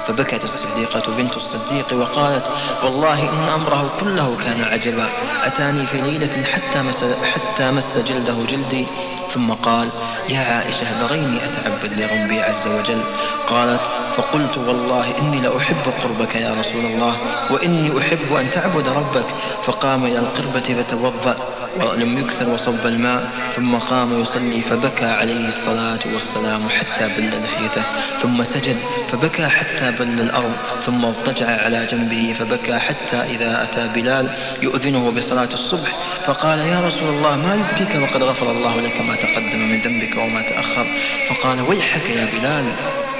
[0.08, 2.50] فبكت الصديقة بنت الصديق وقالت
[2.84, 5.08] والله إن أمره كله كان عجبا.
[5.44, 8.86] أتاني في ليلة حتى مس, حتى مس جلده جلدي.
[9.34, 9.88] ثم قال
[10.28, 13.00] يا عائشة ذريني أتعبد لربي عز وجل.
[13.46, 13.80] قالت
[14.12, 17.16] فقلت والله إني لأحب قربك يا رسول الله
[17.50, 19.26] وإني أحب أن تعبد ربك.
[19.64, 21.36] فقام إلى القربة فتوضأ
[21.80, 27.82] ولم يكثر وصب الماء ثم قام يصلي فبكى عليه الصلاة والسلام حتى بل لحيته.
[28.22, 28.76] ثم سجد
[29.12, 30.52] فبكى حتى بل الأرض
[30.82, 34.28] ثم اضطجع على جنبه فبكى حتى إذا أتى بلال
[34.62, 35.96] يؤذنه بصلاة الصبح.
[36.26, 40.17] فقال يا رسول الله ما يبكيك وقد غفر الله لك ما تقدم من ذنبك.
[40.18, 40.86] وما تأخر.
[41.28, 42.64] فقال ويحك يا بلال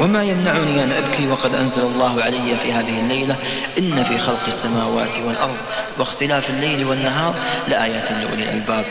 [0.01, 3.37] وما يمنعني أن أبكي وقد أنزل الله علي في هذه الليلة؟
[3.79, 5.57] إن في خلق السماوات والأرض
[5.99, 7.35] واختلاف الليل والنهار
[7.69, 8.85] لآيات لأولي الألباب.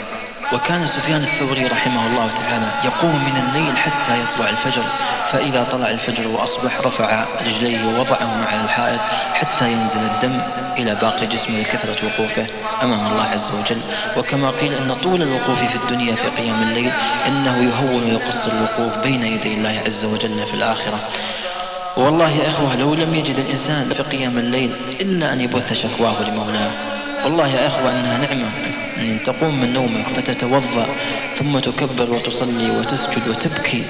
[0.53, 4.83] وكان سفيان الثوري رحمه الله تعالى يقوم من الليل حتى يطلع الفجر.
[5.31, 8.99] فإذا طلع الفجر وأصبح رفع رجليه ووضعهما على الحائط
[9.33, 10.41] حتى ينزل الدم
[10.77, 12.47] إلى باقي جسمه لكثرة وقوفه
[12.83, 13.81] أمام الله عز وجل.
[14.17, 16.91] وكما قيل أن طول الوقوف في الدنيا في قيام الليل
[17.27, 20.99] إنه يهون ويقصر الوقوف بين يدي الله عز وجل في الآخرة.
[21.97, 26.96] والله يا إخوة لو لم يجد الإنسان في قيام الليل إلا أن يبث شكواه لمولاه.
[27.23, 28.49] والله يا أخوة أنها نعمة
[28.97, 30.87] أن تقوم من نومك فتتوضأ
[31.35, 33.83] ثم تكبر وتصلي وتسجد وتبكي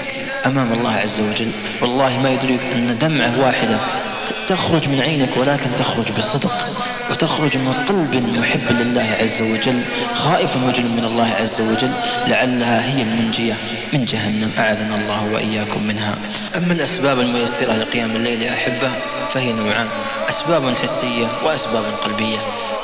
[0.45, 1.51] أمام الله عز وجل.
[1.82, 3.80] والله ما يدرك أن دمعة واحدة
[4.47, 6.53] تخرج من عينك ولكن تخرج بصدق
[7.11, 9.82] وتخرج من قلب محب لله عز وجل
[10.13, 11.91] خائف وجل من الله عز وجل.
[12.28, 13.53] لعلها هي المنجية
[13.93, 14.51] من جهنم.
[14.57, 16.15] أعاذنا الله وإياكم منها.
[16.55, 18.91] أما الأسباب الميسرة لقيام الليل يا أحبة
[19.30, 19.88] فهي نوعان
[20.30, 22.38] أسباب حسية وأسباب قلبية.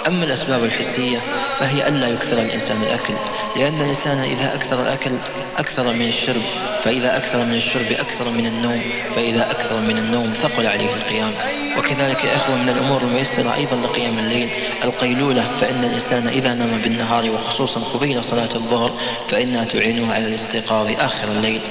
[0.08, 1.20] أما الأسباب الحسية
[1.60, 3.14] فهي ألا يكثر الإنسان الأكل
[3.56, 5.12] لأن الإنسان إذا أكثر الأكل
[5.58, 6.41] أكثر من الشرب
[6.84, 8.82] فإذا أكثر من الشرب أكثر من النوم
[9.16, 11.32] فإذا أكثر من النوم ثقل عليه القيام.
[11.78, 14.49] وكذلك يا أخوة من الأمور الميسرة أيضا لقيام الليل
[14.84, 18.91] القيلولة فإن الإنسان إذا نام بالنهار وخصوصا قبيل صلاة الظهر
[19.30, 21.62] فإنها تعينه على الاستيقاظ آخر الليل.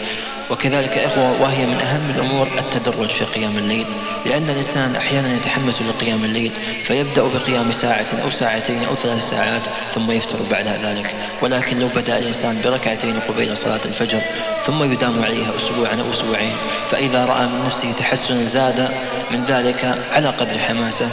[0.52, 3.86] وكذلك إخوة وهي من أهم الأمور التدرج في قيام الليل.
[4.26, 6.52] لأن الإنسان أحيانا يتحمس لقيام الليل
[6.84, 9.62] فيبدأ بقيام ساعة أو ساعتين أو ثلاث ساعات
[9.94, 11.14] ثم يفتر بعد ذلك.
[11.42, 14.20] ولكن لو بدأ الإنسان بركعتين قبيل صلاة الفجر
[14.66, 16.56] ثم يدام عليها أسبوعا أو أسبوعين
[16.90, 18.88] فإذا رأى من نفسه تحسنا زاد
[19.30, 21.08] من ذلك على قدر حماسه.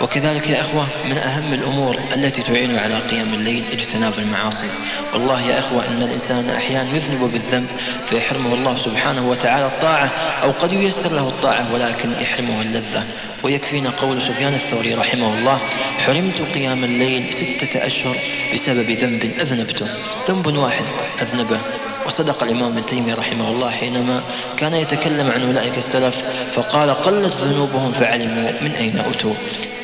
[0.00, 4.66] وكذلك يا أخوة من أهم الأمور التي تعين على قيام الليل اجتناب المعاصي.
[5.14, 7.66] والله يا أخوة إن الإنسان أحيانا يذنب بالذنب
[8.06, 10.06] فيحرمه الله سبحانه وتعالى الطاعة
[10.42, 13.04] أو قد ييسر له الطاعة ولكن يحرمه اللذة.
[13.42, 15.58] ويكفينا قول سفيان الثوري رحمه الله
[15.98, 18.16] حرمت قيام الليل ستة أشهر
[18.54, 19.86] بسبب ذنب أذنبته.
[20.28, 20.84] ذنب واحد
[21.22, 21.60] أذنبه.
[22.06, 24.22] وصدق الإمام ابن تيمية رحمه الله حينما
[24.56, 26.22] كان يتكلم عن أولئك السلف
[26.52, 29.34] فقال قلت ذنوبهم فعلموا من أين أتوا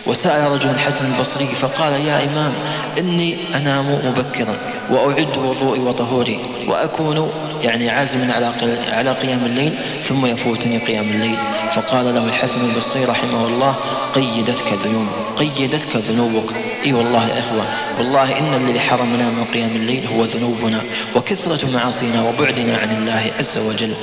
[0.06, 2.52] وسأل رجل الحسن البصري فقال يا إمام
[2.98, 4.56] إني أنام مبكرا
[4.90, 6.38] وأعد وضوئي وطهوري
[6.68, 7.30] وأكون
[7.62, 8.46] يعني عازما على
[8.92, 9.72] على قيام الليل
[10.04, 11.38] ثم يفوتني قيام الليل.
[11.72, 13.76] فقال له الحسن البصري رحمه الله
[14.14, 16.52] قيدتك ذنوب قيدتك ذنوبك.
[16.84, 17.64] إي والله يا إخوة
[17.98, 20.80] والله إن الذي حرمنا من قيام الليل هو ذنوبنا
[21.16, 23.94] وكثرة معاصينا وبعدنا عن الله عز وجل.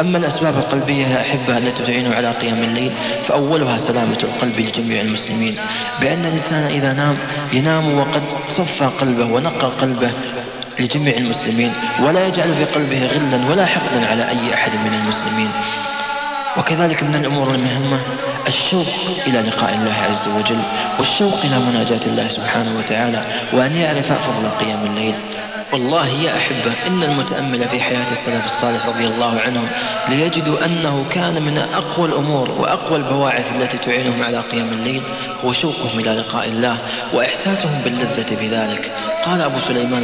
[0.00, 2.92] أما الأسباب القلبية يا أحبة التي تعين على قيام الليل
[3.24, 5.56] فأولها سلامة القلب لجميع المسلمين.
[6.00, 7.16] بأن الإنسان إذا نام
[7.52, 10.10] ينام وقد صفى قلبه ونقى قلبه
[10.80, 15.50] لجميع المسلمين ولا يجعل في قلبه غلا ولا حقدا على أي أحد من المسلمين.
[16.56, 17.98] وكذلك من الأمور المهمة
[18.48, 18.86] الشوق
[19.26, 20.62] إلى لقاء الله عز وجل
[20.98, 25.14] والشوق إلى مناجاة الله سبحانه وتعالى وأن يعرف فضل قيام الليل.
[25.72, 29.68] والله يا أحبة إن المتأمل في حياة السلف الصالح رضي الله عنهم
[30.08, 35.02] ليجدوا أنه كان من أقوى الأمور وأقوى البواعث التي تعينهم على قيام الليل
[35.44, 36.78] هو شوقهم إلى لقاء الله
[37.12, 38.92] وإحساسهم باللذة بذلك.
[39.24, 40.02] قال أبو سليمان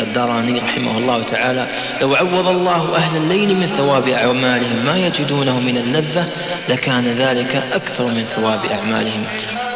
[0.00, 1.68] الداراني رحمه الله تعالى
[2.02, 6.28] لو عوض الله أهل الليل من ثواب أعمالهم ما يجدونه من اللذة
[6.68, 9.24] لكان ذلك أكثر من ثواب أعمالهم.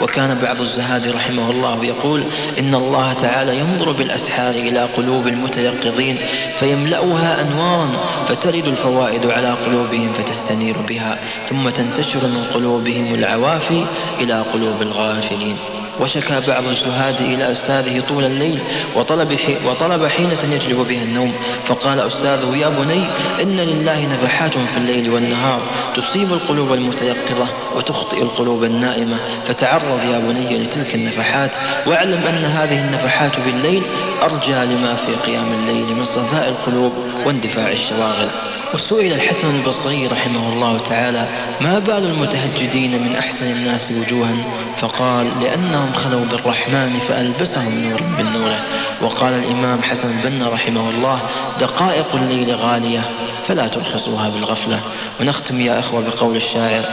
[0.00, 2.24] وكان بعض الزهاد رحمه الله يقول
[2.58, 6.16] إن الله تعالى ينظر بالأسحار إلى قلوب المتيقظين
[6.58, 7.90] فيملأها أنوارا
[8.28, 11.18] فترد الفوائد على قلوبهم فتستنير بها
[11.48, 13.86] ثم تنتشر من قلوبهم العوافي
[14.20, 15.56] إلى قلوب الغافلين.
[16.00, 18.58] وشكى بعض الزهاد إلى أستاذه طول الليل
[18.96, 21.32] وطلب, وطلب حينة يجلب بها النوم.
[21.66, 23.04] فقال أستاذه يا بني
[23.42, 25.62] إن لله نفحات في الليل والنهار
[25.96, 29.16] تصيب القلوب المتيقظة وتخطئ القلوب النائمة.
[29.46, 31.50] فتعرض يا بني لتلك النفحات
[31.86, 33.82] واعلم أن هذه النفحات بالليل
[34.22, 36.92] أرجى لما في قيام الليل من صفاء القلوب
[37.26, 38.28] واندفاع الشواغل.
[38.74, 41.28] وسئل الحسن البصري رحمه الله تعالى
[41.60, 44.34] ما بال المتهجدين من أحسن الناس وجوها؟
[44.76, 48.60] فقال لأنهم خلوا بالرحمن فألبسهم نورا من نوره
[49.02, 51.20] وقال الإمام حسن البنا رحمه الله
[51.60, 53.00] دقائق الليل غالية.
[53.48, 54.80] فلا ترخصوها بالغفلة.
[55.20, 56.84] ونختم يا أخوة بقول الشاعر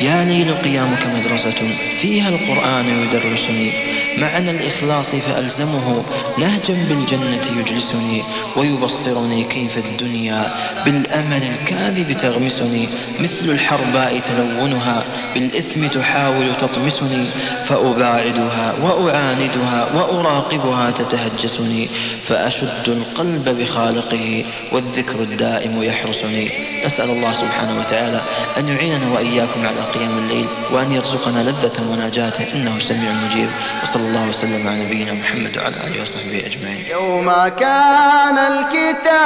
[0.00, 3.72] يا ليل قيامك مدرسة فيها القرآن يدرسني.
[4.18, 6.04] معنى الإخلاص فألزمه
[6.38, 8.22] نهجا بالجنة يجلسني.
[8.56, 10.54] ويبصرني كيف الدنيا
[10.84, 12.88] بالأمل الكاذب تغمسني.
[13.20, 15.04] مثل الحرباء تلونها
[15.34, 17.26] بالإثم تحاول تطمسني.
[17.64, 21.88] فأباعدها وأعاندها وأراقبها تتهجسني.
[22.22, 28.20] فأشد القلب بخالقه والذكر الدائم يحرسني أسأل الله سبحانه وتعالى
[28.58, 33.50] أن يعيننا وإياكم على قيام الليل وأن يرزقنا لذة مناجاته إنه سميع مجيب.
[33.82, 36.86] وصلى الله وسلم على نبينا محمد وعلى آله وصحبه أجمعين.
[36.86, 39.24] يوم كان الكتاب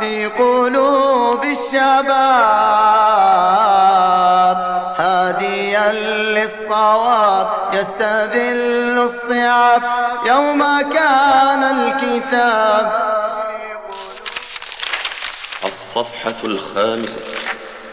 [0.00, 2.02] في قلوب الشباب
[4.98, 9.82] هاديا للصواب يستذل الصعاب.
[10.32, 12.92] يوم كان الكتاب.
[15.64, 17.20] الصفحة الخامسة.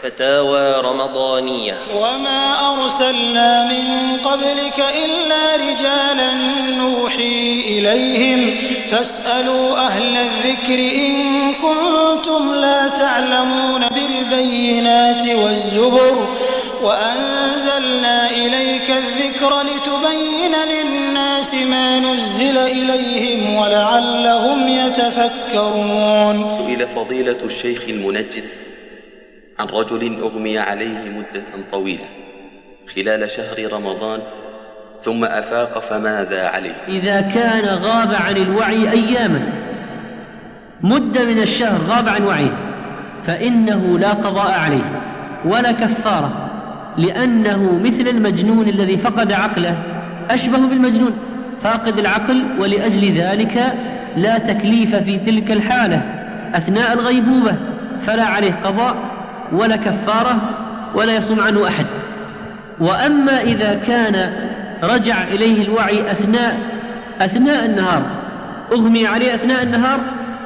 [0.02, 1.74] فتاوى رمضانية.
[1.94, 6.32] وما أرسلنا من قبلك إلا رجالا
[6.78, 8.56] نوحي إليهم.
[8.90, 16.26] فاسألوا أهل الذكر إن كنتم لا تعلمون بالبينات والزبر.
[16.82, 21.09] وأنزلنا إليك الذكر لتبين للناس
[21.70, 26.50] ما نزل إليهم ولعلهم يتفكرون.
[26.50, 28.44] سئل فضيلة الشيخ المنجد
[29.58, 32.04] عن رجل أغمي عليه مدة طويلة
[32.94, 34.20] خلال شهر رمضان
[35.02, 39.52] ثم أفاق فماذا عليه؟ إذا كان غاب عن الوعي أياما
[40.80, 42.56] مدة من الشهر غاب عن وعيه
[43.26, 45.02] فإنه لا قضاء عليه
[45.44, 46.50] ولا كفارة
[46.98, 49.82] لأنه مثل المجنون الذي فقد عقله
[50.30, 51.29] أشبه بالمجنون.
[51.62, 53.74] فاقد العقل ولأجل ذلك
[54.16, 56.02] لا تكليف في تلك الحالة
[56.54, 57.56] أثناء الغيبوبة
[58.06, 58.96] فلا عليه قضاء
[59.52, 60.40] ولا كفارة
[60.94, 61.86] ولا يصوم عنه أحد.
[62.80, 64.32] وأما إذا كان
[64.82, 66.60] رجع إليه الوعي أثناء
[67.20, 68.02] أثناء النهار
[68.72, 70.00] أغمي عليه أثناء النهار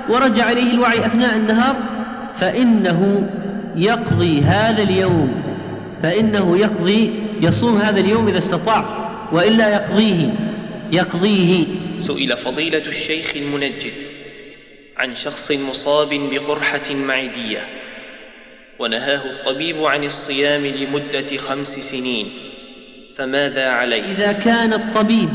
[0.09, 1.77] ورجع إليه الوعي أثناء النهار
[2.37, 3.27] فإنه
[3.77, 5.33] يقضي هذا اليوم
[6.03, 8.85] فإنه يقضي يصوم هذا اليوم إذا استطاع
[9.33, 10.31] وإلا يقضيه.
[10.95, 11.67] يقضيه.
[11.99, 13.93] سئل فضيلة الشيخ المنجد
[14.97, 17.61] عن شخص مصاب بقرحة معدية
[18.79, 22.27] ونهاه الطبيب عن الصيام لمدة خمس سنين
[23.17, 25.29] فماذا عليه؟ إذا كان الطبيب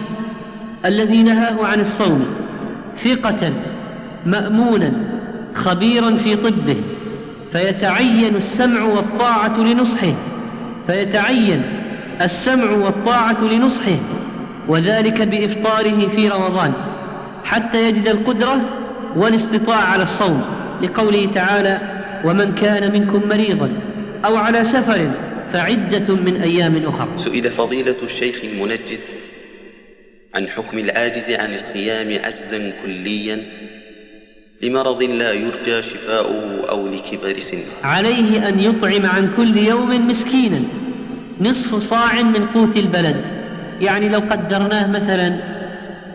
[0.85, 2.35] الذي نهاه عن الصوم
[2.97, 3.53] ثقة
[4.25, 4.93] مأمونا
[5.55, 6.81] خبيرا في طبه
[7.51, 10.15] فيتعين السمع والطاعة لنصحه
[10.87, 11.63] فيتعين
[12.21, 13.99] السمع والطاعة لنصحه
[14.67, 16.73] وذلك بإفطاره في رمضان
[17.43, 18.61] حتى يجد القدرة
[19.15, 20.45] والاستطاعة على الصوم
[20.81, 21.81] لقوله تعالى
[22.25, 23.71] ومن كان منكم مريضا
[24.25, 25.11] أو على سفر
[25.53, 27.17] فعدة من أيام أخر.
[27.17, 28.99] سئل فضيلة الشيخ المنجد
[30.35, 33.37] عن حكم العاجز عن الصيام عجزا كليا
[34.61, 37.89] لمرض لا يرجى شفاؤه أو لكبر سنه.
[37.89, 40.61] عليه أن يطعم عن كل يوم مسكينا
[41.41, 43.38] نصف صاع من قوت البلد
[43.81, 45.33] يعني لو قدرناه مثلا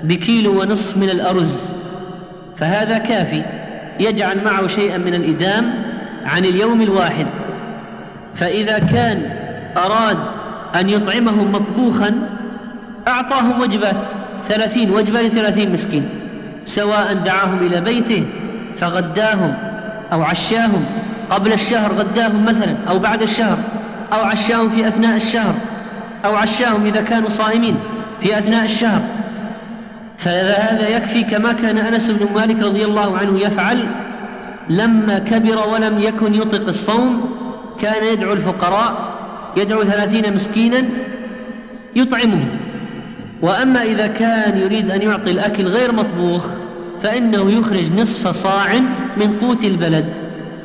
[0.03, 1.73] بكيلو ونصف من الأرز
[2.57, 3.43] فهذا كافي
[4.01, 5.75] يجعل معه شيئا من الإدام
[6.25, 7.27] عن اليوم الواحد.
[8.35, 9.23] فإذا كان
[9.77, 10.19] أراد
[10.81, 12.15] أن يطعمهم مطبوخا
[13.09, 14.13] أعطاهم وجبات
[14.49, 16.09] ثلاثين وجبة لثلاثين مسكين
[16.65, 18.27] سواء دعاهم إلى بيته
[18.79, 19.55] فغداهم
[20.13, 20.85] أو عشاهم
[21.31, 23.59] قبل الشهر غداهم مثلا أو بعد الشهر
[24.13, 25.55] أو عشاهم في أثناء الشهر.
[26.25, 27.77] أو عشاهم إذا كانوا صائمين
[28.21, 29.03] في أثناء الشهر.
[30.19, 33.89] فهذا يكفي كما كان أنس بن مالك رضي الله عنه يفعل
[34.69, 37.31] لما كبر ولم يكن يطق الصوم
[37.81, 39.15] كان يدعو الفقراء
[39.57, 40.83] يدعو ثلاثين مسكينا
[41.97, 42.49] يطعمهم.
[43.43, 46.43] وأما إذا كان يريد أن يعطي الأكل غير مطبوخ
[47.03, 48.75] فإنه يخرج نصف صاع
[49.17, 50.07] من قوت البلد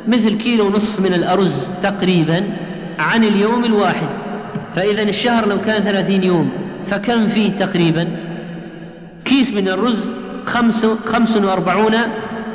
[0.08, 2.44] مثل كيلو نصف من الأرز تقريبا
[3.00, 4.19] عن اليوم الواحد.
[4.76, 6.52] فإذا الشهر لو كان ثلاثين يوم
[6.88, 8.08] فكم فيه تقريبا؟
[9.26, 10.14] كيس من الرز
[10.46, 11.94] خمس, خمس وأربعون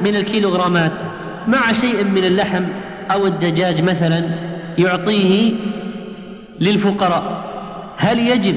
[0.03, 1.03] من الكيلوغرامات.
[1.49, 2.65] مع شيء من اللحم
[3.11, 4.25] أو الدجاج مثلا
[4.79, 5.53] يعطيه
[6.61, 7.45] للفقراء.
[7.97, 8.57] هل يجب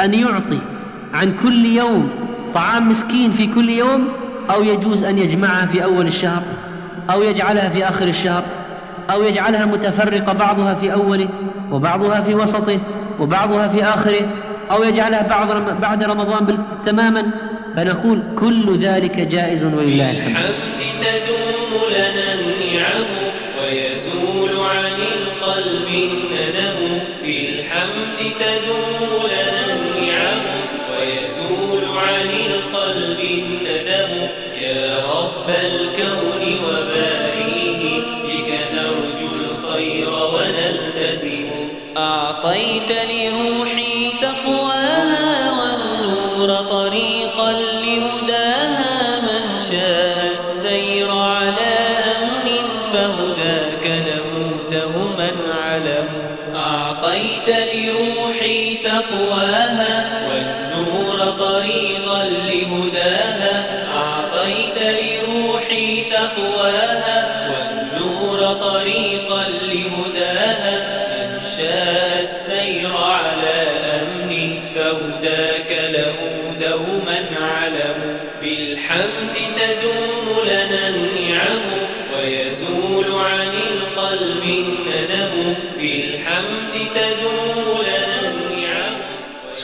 [0.00, 0.60] أن يعطي
[1.14, 2.08] عن كل يوم
[2.54, 4.08] طعام مسكين في كل يوم
[4.50, 6.42] أو يجوز أن يجمعها في أول الشهر
[7.10, 8.44] أو يجعلها في آخر الشهر؟
[9.10, 11.28] أو يجعلها متفرقة بعضها في أوله
[11.70, 12.78] وبعضها في وسطه
[13.20, 14.28] وبعضها في آخره
[14.70, 17.30] أو يجعلها بعد بعد رمضان تماما.
[17.76, 20.54] فنقول كل ذلك جائز ولله الحمد.
[21.00, 23.04] تدوم لنا النعم
[23.60, 27.00] ويزول عن القلب الندم.
[27.22, 30.42] بالحمد تدوم لنا النعم
[30.90, 34.28] ويزول عن القلب الندم.
[34.60, 37.23] يا رب الكون وباريه
[41.96, 42.90] ونلتزم أعطيت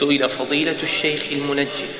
[0.01, 1.91] سئل فضيلة الشيخ المنجد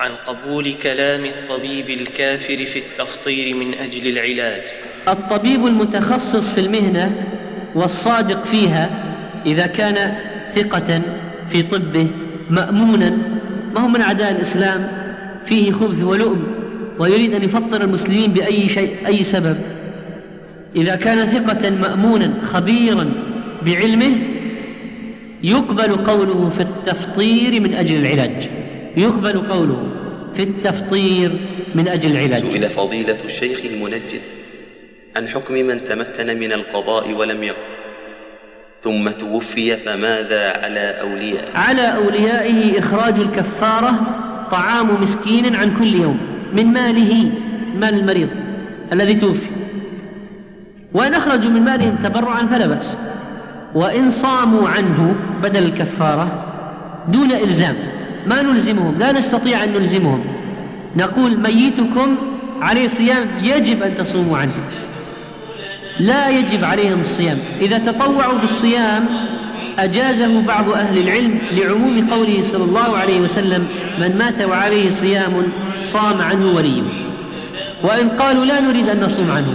[0.00, 4.62] عن قبول كلام الطبيب الكافر في التفطير من أجل العلاج.
[5.08, 7.26] الطبيب المتخصص في المهنة
[7.74, 9.14] والصادق فيها
[9.46, 10.16] إذا كان
[10.54, 11.02] ثقة
[11.50, 12.06] في طبه
[12.50, 13.10] مأمونا
[13.74, 14.88] ما هو من أعداء الإسلام؟
[15.46, 16.46] فيه خبث ولؤم
[16.98, 19.56] ويريد أن يفطر المسلمين بأي شيء أي سبب.
[20.76, 23.12] إذا كان ثقة مأمونا خبيرا
[23.62, 24.33] بعلمه
[25.44, 28.50] يقبل قوله في التفطير من أجل العلاج.
[28.96, 29.92] يقبل قوله
[30.34, 31.30] في التفطير
[31.74, 32.44] من أجل العلاج.
[32.44, 34.20] سئل فضيلة الشيخ المنجد
[35.16, 37.74] عن حكم من تمكن من القضاء ولم يقض
[38.82, 43.92] ثم توفي فماذا على أوليائه على أوليائه إخراج الكفارة
[44.50, 46.18] طعام مسكين عن كل يوم
[46.52, 47.32] من ماله
[47.74, 48.28] مال المريض
[48.92, 49.50] الذي توفي.
[50.92, 52.98] وإن أخرجوا من مالهم تبرعا فلا بأس.
[53.74, 56.44] وإن صاموا عنه بدل الكفارة
[57.08, 57.74] دون إلزام.
[58.26, 60.24] ما نلزمهم؟ لا نستطيع أن نلزمهم.
[60.96, 62.16] نقول ميتكم
[62.60, 64.52] عليه صيام يجب أن تصوموا عنه.
[66.00, 67.38] لا يجب عليهم الصيام.
[67.60, 69.06] إذا تطوعوا بالصيام
[69.78, 73.66] أجازه بعض أهل العلم لعموم قوله صلى الله عليه وسلم
[74.00, 75.42] من مات وعليه صيام
[75.82, 76.82] صام عنه وليه.
[77.82, 79.54] وإن قالوا لا نريد أن نصوم عنه.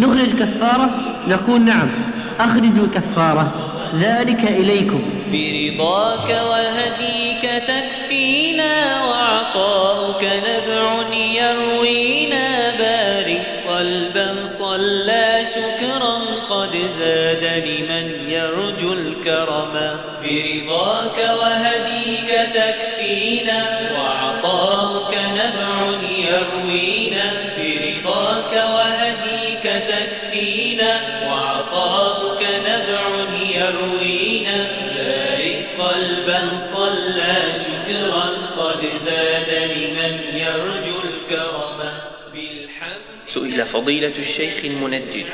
[0.00, 0.90] نخرج كفارة
[1.28, 1.88] نقول نعم.
[2.40, 5.02] أخرجوا كفارة ذلك إليكم.
[5.32, 16.14] برضاك وهديك تكفينا وعطاؤك نبع يروينا بارك قلبا صلى شكرا
[16.50, 19.74] قد زاد لمن يرجو الكرم.
[20.22, 23.60] برضاك وهديك تكفينا
[23.98, 27.07] وعطاؤك نبع يروينا
[43.26, 45.24] سئل فضيلة الشيخ المنجد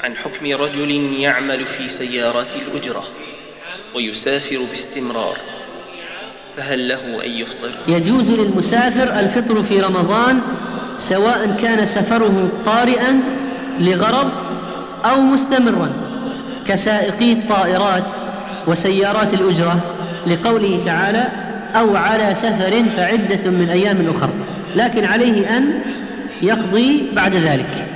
[0.00, 3.04] عن حكم رجل يعمل في سيارات الأجرة
[3.94, 5.36] ويسافر باستمرار
[6.56, 10.40] فهل له أن يفطر؟ يجوز للمسافر الفطر في رمضان
[10.96, 13.20] سواء كان سفره طارئا
[13.78, 14.30] لغرض
[15.04, 15.92] أو مستمرا
[16.66, 18.04] كسائقي الطائرات
[18.66, 19.80] وسيارات الأجرة
[20.26, 21.28] لقوله تعالى
[21.74, 24.30] أو على سفر فعدة من أيام أخر
[24.76, 25.80] لكن عليه أن
[26.42, 27.86] يقضي بعد ذلك.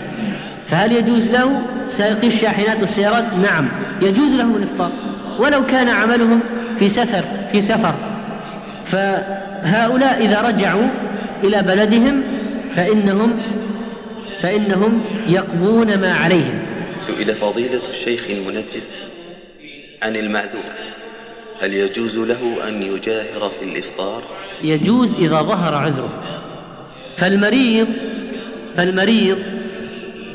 [0.66, 3.68] فهل يجوز له سائقي الشاحنات والسيارات نعم
[4.02, 4.92] يجوز له الإفطار
[5.40, 6.40] ولو كان عملهم
[6.78, 7.94] في سفر في سفر.
[8.84, 10.88] فهؤلاء إذا رجعوا
[11.44, 12.22] إلى بلدهم
[12.76, 13.38] فإنهم
[14.42, 16.62] فإنهم يقضون ما عليهم.
[16.98, 18.82] سئل فضيلة الشيخ المنجد
[20.02, 20.62] عن المعذور.
[21.62, 24.22] هل يجوز له أن يجاهر في الإفطار؟
[24.62, 26.10] يجوز إذا ظهر عذره.
[27.16, 27.86] فالمريض
[28.76, 29.38] فالمريض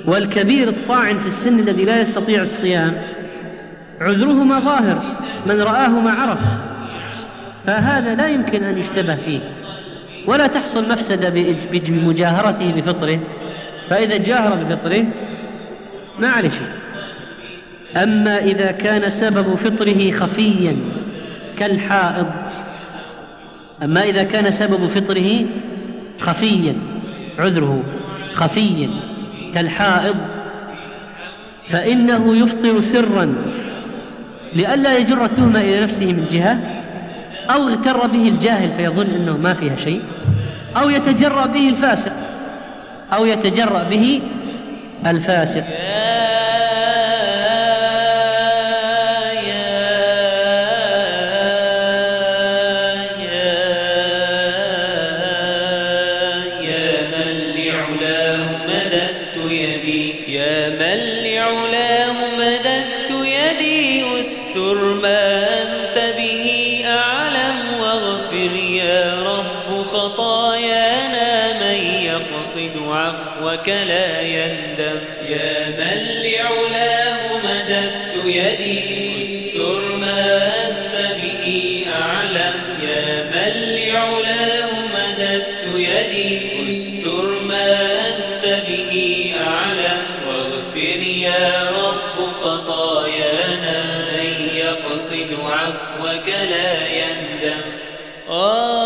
[0.06, 2.94] والكبير الطاعن في السن الذي لا يستطيع الصيام
[4.02, 6.40] عذرهما ظاهر من رآه ما عرف
[7.66, 9.40] فهذا لا يمكن أن يشتبه فيه.
[10.28, 11.30] ولا تحصل مفسدة
[11.74, 13.20] بمجاهرته بفطره
[13.90, 15.06] فإذا جاهر بفطره
[16.20, 16.72] ما عليه شيء.
[18.04, 20.78] أما إذا كان سبب فطره خفيا
[21.58, 22.28] كالحائض
[23.84, 25.46] أما إذا كان سبب فطره
[26.22, 26.76] خفيا
[27.40, 27.84] عذره
[28.34, 28.90] خفيا
[29.54, 30.16] كالحائض.
[31.70, 33.36] فإنه يفطر سرا
[34.56, 36.60] لئلا يجر التهمة إلى نفسه من جهة
[37.50, 40.02] أو اغتر به الجاهل فيظن أنه ما فيها شيء
[40.78, 42.12] أو يتجرأ به الفاسق
[43.14, 44.22] أو يتجرأ به
[45.08, 45.64] الفاسق.
[73.52, 75.00] عفوك لا يندم
[75.30, 79.24] يا من لعلاه مددت يدي.
[79.24, 82.54] استر ما أنت به أعلم.
[82.84, 86.72] يا من لعلاه مددت يدي.
[86.72, 90.02] استر ما أنت به أعلم.
[90.28, 93.84] واغفر يا رب خطايانا
[94.14, 97.62] من يقصد عفوك لا يندم
[98.30, 98.81] إني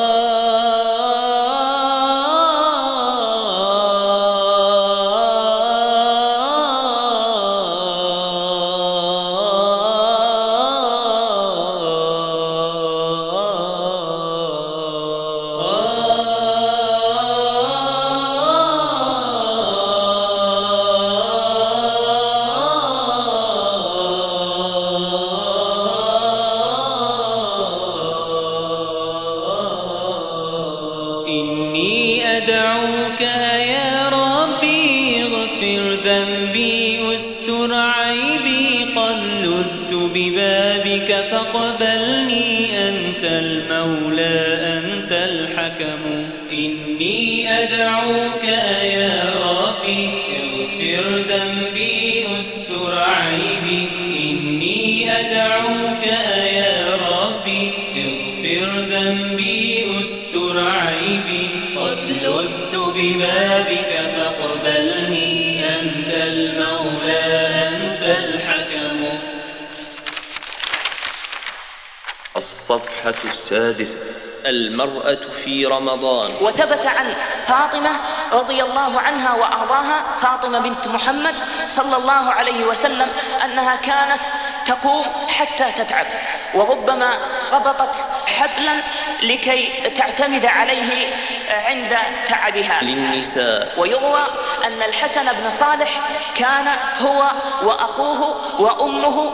[73.10, 73.97] الصفحة السادسة.
[74.45, 76.32] المرأة في رمضان.
[76.41, 77.89] وثبت عن فاطمة
[78.32, 81.36] رضي الله عنها وأرضاها فاطمة بنت محمد
[81.68, 83.08] صلى الله عليه وسلم
[83.43, 84.22] أنها كانت
[84.66, 86.06] تقوم حتى تتعب
[86.53, 87.18] وربما
[87.51, 87.95] ربطت
[88.28, 88.82] حبلا
[89.22, 91.16] لكي تعتمد عليه
[91.49, 91.97] عند
[92.28, 92.84] تعبها.
[92.84, 93.74] للنساء.
[93.78, 94.22] ويروى
[94.66, 95.99] أن الحسن بن صالح
[96.36, 96.68] كان
[97.01, 97.32] هو
[97.64, 99.34] وأخوه وأمه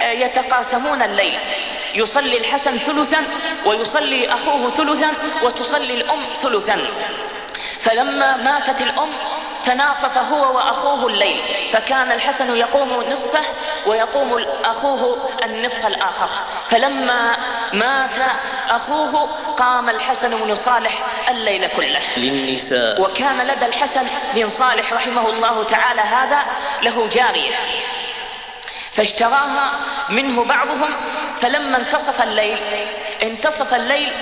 [0.00, 1.38] يتقاسمون الليل.
[1.94, 3.24] يصلي الحسن ثلثا
[3.66, 5.12] ويصلي أخوه ثلثا
[5.42, 6.78] وتصلي الأم ثلثا.
[7.80, 9.10] فلما ماتت الأم
[9.64, 13.42] تناصف هو وأخوه الليل فكان الحسن يقوم نصفه
[13.86, 16.28] ويقوم أخوه النصف الآخر.
[16.68, 17.36] فلما
[17.72, 18.16] مات
[18.68, 22.00] أخوه قام الحسن بن صالح الليل كله.
[22.16, 23.00] للنساء.
[23.00, 26.38] وكان لدى الحسن بن صالح رحمه الله تعالى هذا
[26.82, 27.54] له جارية.
[28.92, 29.72] فاشتراها
[30.08, 30.90] منه بعضهم
[31.40, 32.58] فلما انتصف الليل
[33.22, 34.12] انتصف الليل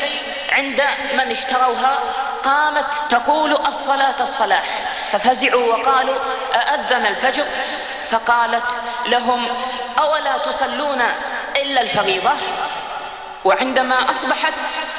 [0.52, 0.82] عند
[1.14, 1.98] من اشتروها
[2.42, 4.62] قامت تقول الصلاة الصلاة
[5.10, 6.16] ففزعوا وقالوا
[6.54, 7.46] أأذن الفجر؟
[8.06, 8.64] فقالت
[9.06, 9.46] لهم
[9.98, 11.02] أولا تصلون
[11.56, 12.30] إلا الفريضة؟
[13.48, 14.54] وعندما أصبحت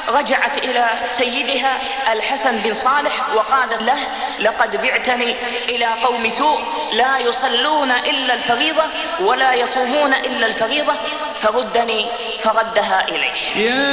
[0.10, 0.86] رجعت إلى
[1.18, 1.80] سيدها
[2.14, 4.00] الحسن بن صالح وقالت له
[4.40, 5.36] لقد بعتني
[5.70, 6.60] إلى قوم سوء
[6.94, 8.84] لا يصلون إلا الفريضة
[9.20, 10.94] ولا يصومون إلا الفريضة
[11.42, 12.06] فردني
[12.40, 13.66] فردها إليه.
[13.66, 13.84] يا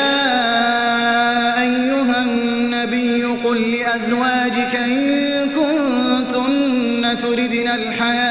[1.61, 8.26] أيها النبي قل لأزواجك إن كنتن تردن الحياة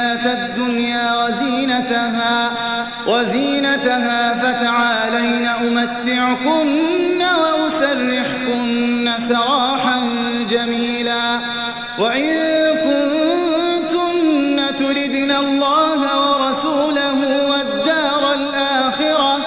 [3.08, 10.00] وزينتها فتعالين أمتعكن وأسرحكن سراحا
[10.50, 11.40] جميلا.
[12.00, 12.32] وإن
[12.88, 16.02] كنتن تردن الله
[16.32, 19.38] ورسوله والدار الآخرة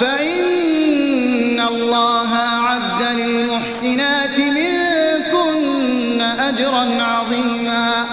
[0.00, 8.04] فإن الله أعد للمحسنات منكن أجرا عظيما.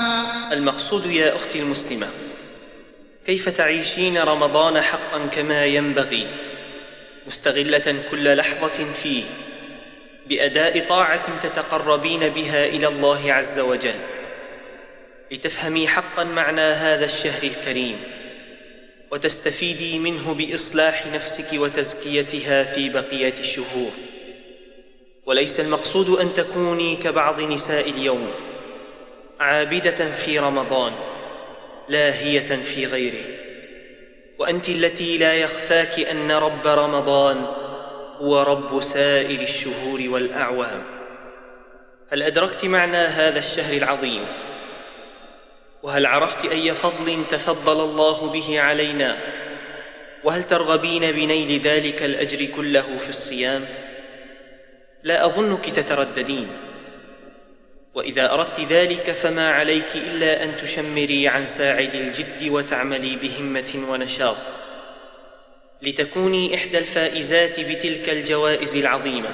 [0.51, 2.07] المقصود يا أختي المسلمة
[3.31, 6.27] كيف تعيشين رمضان حقا كما ينبغي؟
[7.27, 9.23] مستغلة كل لحظة فيه
[10.27, 13.95] بأداء طاعة تتقربين بها إلى الله عز وجل.
[15.31, 17.97] لتفهمي حقا معنى هذا الشهر الكريم
[19.11, 23.91] وتستفيدي منه بإصلاح نفسك وتزكيتها في بقية الشهور.
[25.25, 28.31] وليس المقصود أن تكوني كبعض نساء اليوم
[29.39, 31.10] عابدة في رمضان.
[31.91, 33.25] لاهية في غيره.
[34.39, 37.45] وأنت التي لا يخفاك أن رب رمضان
[38.17, 40.83] هو رب سائر الشهور والأعوام.
[42.11, 44.25] هل أدركت معنى هذا الشهر العظيم؟
[45.83, 49.17] وهل عرفت أي فضل تفضل الله به علينا؟
[50.23, 53.61] وهل ترغبين بنيل ذلك الأجر كله في الصيام؟
[55.03, 56.70] لا أظنك تترددين.
[57.95, 64.37] وإذا أردت ذلك فما عليك إلا أن تشمري عن ساعد الجد وتعملي بهمة ونشاط.
[65.81, 69.29] لتكوني إحدى الفائزات بتلك الجوائز العظيمة.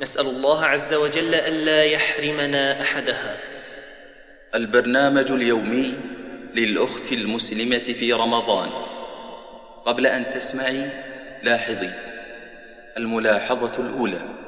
[0.00, 3.38] نسأل الله عز وجل ألا يحرمنا أحدها.
[4.54, 5.94] البرنامج اليومي
[6.54, 8.70] للأخت المسلمة في رمضان.
[9.86, 10.90] قبل أن تسمعي
[11.42, 11.90] لاحظي.
[12.96, 14.43] الملاحظة الأولى.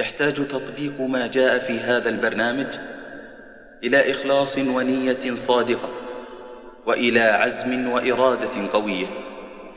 [0.00, 2.66] يحتاج تطبيق ما جاء في هذا البرنامج
[3.84, 5.88] إلى إخلاص ونية صادقة
[6.86, 9.06] وإلى عزم وإرادة قوية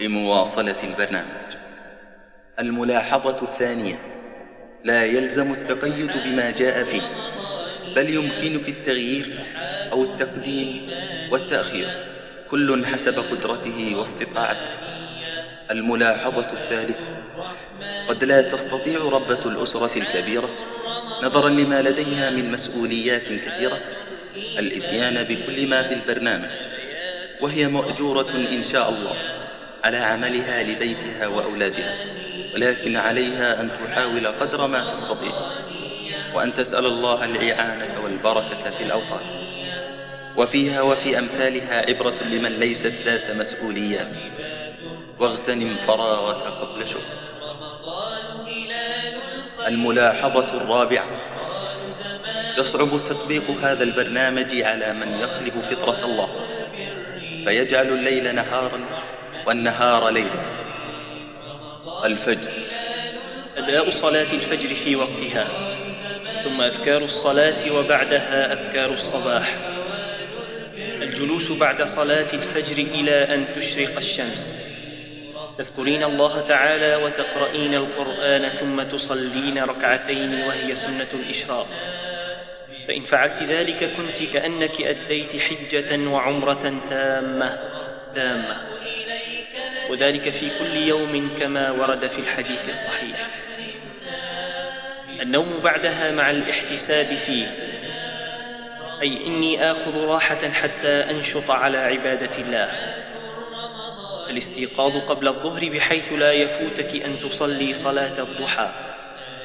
[0.02, 1.50] لمواصلة البرنامج.
[2.60, 4.00] الملاحظة الثانية
[4.84, 7.02] لا يلزم التقيد بما جاء فيه
[7.96, 9.40] بل يمكنك التغيير
[9.92, 10.90] أو التقديم
[11.32, 11.88] والتأخير
[12.50, 14.68] كل حسب قدرته واستطاعته.
[15.72, 17.04] الملاحظة الثالثة
[18.10, 20.50] قد لا تستطيع ربة الأسرة الكبيرة
[21.24, 23.80] نظرا لما لديها من مسؤوليات كثيرة
[24.60, 26.50] الإتيان بكل ما في البرنامج
[27.42, 29.16] وهي مأجورة إن شاء الله
[29.84, 31.96] على عملها لبيتها وأولادها
[32.56, 35.32] ولكن عليها أن تحاول قدر ما تستطيع
[36.34, 39.24] وأن تسأل الله الإعانة والبركة في الأوقات
[40.38, 44.08] وفيها وفي أمثالها عبرة لمن ليست ذات مسؤوليات
[45.20, 47.23] واغتنم فراغك قبل شغل
[49.68, 51.06] الملاحظة الرابعة.
[52.58, 56.30] يصعب تطبيق هذا البرنامج على من يقلب فطرة الله.
[57.46, 58.80] فيجعل الليل نهارا
[59.48, 60.44] والنهار ليلا.
[62.06, 62.52] الفجر.
[63.58, 65.48] أداء صلاة الفجر في وقتها.
[66.44, 69.58] ثم أذكار الصلاة وبعدها أذكار الصباح.
[70.78, 74.60] الجلوس بعد صلاة الفجر إلى أن تشرق الشمس.
[75.58, 81.68] تذكرين الله تعالى وتقرؤين القرآن ثم تصلين ركعتين وهي سنة الإشراق.
[82.88, 87.60] فإن فعلت ذلك كنت كأنك أديت حجة وعمرة تامة.
[88.16, 88.58] تامة.
[89.90, 93.28] وذلك في كل يوم كما ورد في الحديث الصحيح.
[95.22, 97.46] النوم بعدها مع الاحتساب فيه.
[99.02, 102.93] أي إني آخذ راحة حتى أنشط على عبادة الله.
[104.34, 108.70] الاستيقاظ قبل الظهر بحيث لا يفوتك أن تصلي صلاة الضحى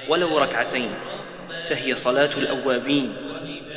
[0.08, 0.94] ولو ركعتين
[1.68, 3.16] فهي صلاة الأوابين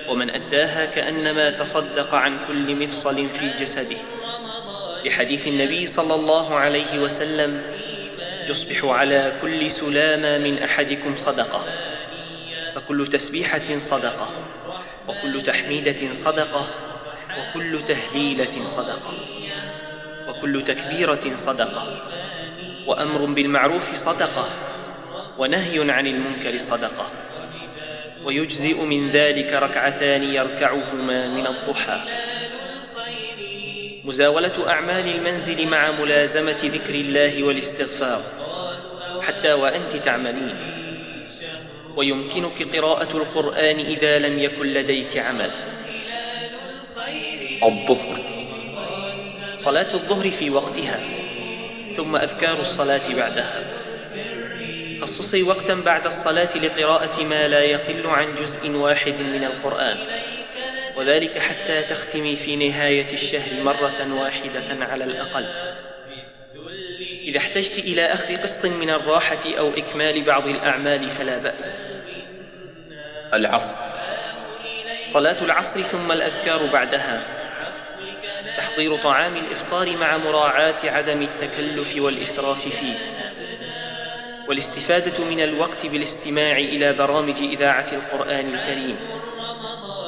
[0.07, 3.97] ومن أداها كأنما تصدق عن كل مفصل في جسده.
[5.05, 7.62] لحديث النبي صلى الله عليه وسلم
[8.49, 11.66] يصبح على كل سلامة من أحدكم صدقة
[12.76, 14.28] فكل تسبيحة صدقة
[15.07, 16.68] وكل تحميدة صدقة
[17.39, 19.40] وكل تهليلة صدقة.
[20.41, 22.01] وكل تكبيرة صدقة
[22.87, 24.49] وأمر بالمعروف صدقة
[25.37, 27.07] ونهي عن المنكر صدقة.
[28.23, 32.01] ويجزئ من ذلك ركعتان يركعهما من الضحى.
[34.03, 38.21] مزاولة أعمال المنزل مع ملازمة ذكر الله والاستغفار
[39.21, 40.55] حتى وأنت تعملين.
[41.95, 45.51] ويمكنك قراءة القرآن إذا لم يكن لديك عمل.
[47.63, 48.30] الظهر.
[49.64, 50.99] صلاة الظهر في وقتها
[51.97, 53.64] ثم أذكار الصلاة بعدها.
[55.01, 59.97] خصصي وقتا بعد الصلاة لقراءة ما لا يقل عن جزء واحد من القرآن
[60.95, 65.45] وذلك حتى تختمي في نهاية الشهر مرة واحدة على الأقل.
[67.24, 71.82] إذا احتجت إلى أخذ قسط من الراحة أو إكمال بعض الأعمال فلا بأس.
[73.34, 73.76] العصر.
[75.07, 77.40] صلاة العصر ثم الأذكار بعدها.
[78.57, 82.93] تحضير طعام الإفطار مع مراعاة عدم التكلف والإسراف فيه.
[84.47, 88.97] والاستفادة من الوقت بالاستماع إلى برامج إذاعة القرآن الكريم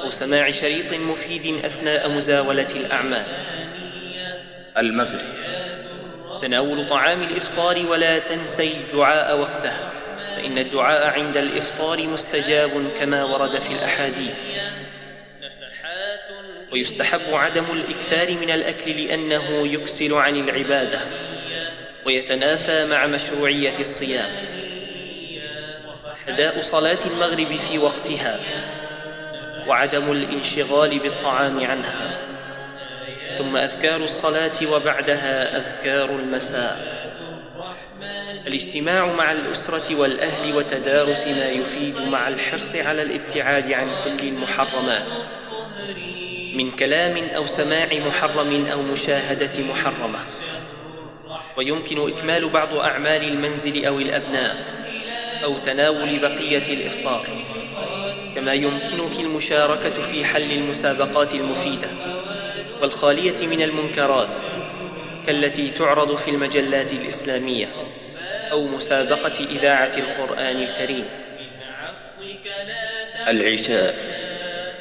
[0.03, 3.25] أو سماع شريط مفيد أثناء مزاولة الأعمال.
[4.77, 5.33] المغرب.
[6.41, 9.73] تناول طعام الإفطار ولا تنسي الدعاء وقته
[10.35, 14.33] فإن الدعاء عند الإفطار مستجاب كما ورد في الأحاديث.
[16.73, 20.99] ويستحب عدم الإكثار من الأكل لأنه يكسل عن العبادة
[22.05, 24.29] ويتنافى مع مشروعية الصيام.
[26.27, 28.39] أداء صلاة المغرب في وقتها
[29.67, 32.19] وعدم الانشغال بالطعام عنها.
[33.37, 37.03] ثم أذكار الصلاة وبعدها أذكار المساء.
[38.47, 45.42] الاجتماع مع الأسرة والأهل وتدارس ما يفيد مع الحرص على الابتعاد عن كل المحرمات.
[46.53, 50.19] من كلام أو سماع محرم أو مشاهدة محرمة.
[51.57, 54.55] ويمكن إكمال بعض أعمال المنزل أو الأبناء
[55.43, 57.27] أو تناول بقية الإفطار
[58.35, 61.87] كما يمكنك المشاركة في حل المسابقات المفيدة
[62.81, 64.27] والخالية من المنكرات
[65.27, 67.67] كالتي تعرض في المجلات الإسلامية
[68.51, 71.05] أو مسابقة إذاعة القرآن الكريم.
[73.27, 74.12] العشاء.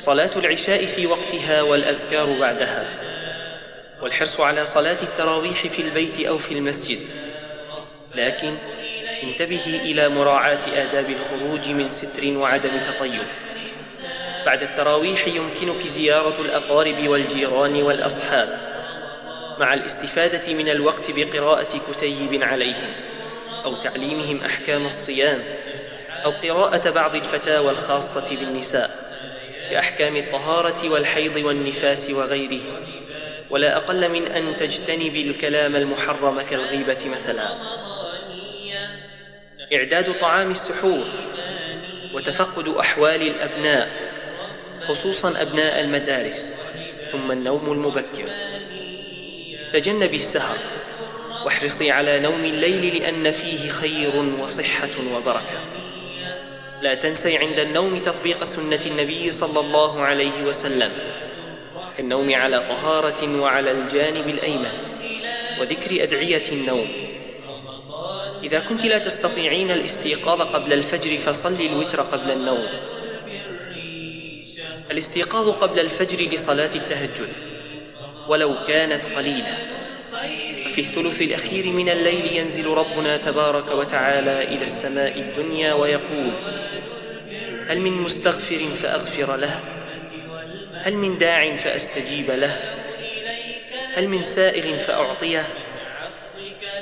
[0.03, 2.87] صلاة العشاء في وقتها والأذكار بعدها
[4.01, 6.99] والحرص على صلاة التراويح في البيت أو في المسجد.
[8.15, 8.55] لكن
[9.23, 13.27] انتبهي إلى مراعاة آداب الخروج من ستر وعدم تطيب.
[14.47, 18.59] بعد التراويح يمكنك زيارة الأقارب والجيران والأصحاب
[19.59, 22.93] مع الاستفادة من الوقت بقراءة كتيب عليهم
[23.65, 25.39] أو تعليمهم أحكام الصيام
[26.25, 29.12] أو قراءة بعض الفتاوى الخاصة بالنساء.
[29.73, 32.61] كأحكام الطهارة والحيض والنفاس وغيره
[33.51, 37.49] ولا أقل من أن تجتنبي الكلام المحرم كالغيبة مثلا.
[39.73, 41.05] إعداد طعام السحور
[42.15, 43.89] وتفقد أحوال الأبناء
[44.89, 46.55] خصوصا أبناء المدارس
[47.13, 48.31] ثم النوم المبكر.
[49.73, 50.57] تجنبي السهر
[51.45, 55.82] واحرصي على نوم الليل لأن فيه خير وصحة وبركة.
[56.83, 60.91] لا تنسي عند النوم تطبيق سنة النبي صلى الله عليه وسلم
[61.97, 64.73] كالنوم على طهارة وعلى الجانب الأيمن
[65.61, 66.89] وذكر أدعية النوم.
[68.45, 72.67] إذا كنت لا تستطيعين الاستيقاظ قبل الفجر فصلي الوتر قبل النوم.
[74.91, 77.29] الاستيقاظ قبل الفجر لصلاة التهجد
[78.29, 79.57] ولو كانت قليلة.
[80.73, 86.33] في الثلث الأخير من الليل ينزل ربنا تبارك وتعالى إلى السماء الدنيا ويقول
[87.69, 89.61] هل من مستغفر فأغفر له؟
[90.75, 92.61] هل من داع فأستجيب له؟
[93.95, 95.45] هل من سائل فأعطيه؟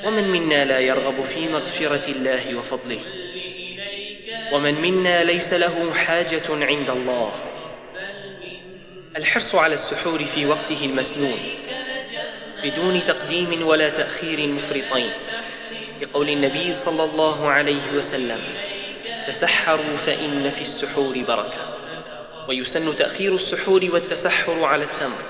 [0.05, 2.99] ومن منا لا يرغب في مغفرة الله وفضله؟
[4.53, 7.31] ومن منا ليس له حاجة عند الله؟
[9.17, 11.39] الحرص على السحور في وقته المسنون.
[12.63, 15.11] بدون تقديم ولا تأخير مفرطين.
[16.01, 18.39] لقول النبي صلى الله عليه وسلم
[19.27, 21.61] تسحروا فإن في السحور بركة.
[22.47, 25.21] ويسن تأخير السحور والتسحر على التمر.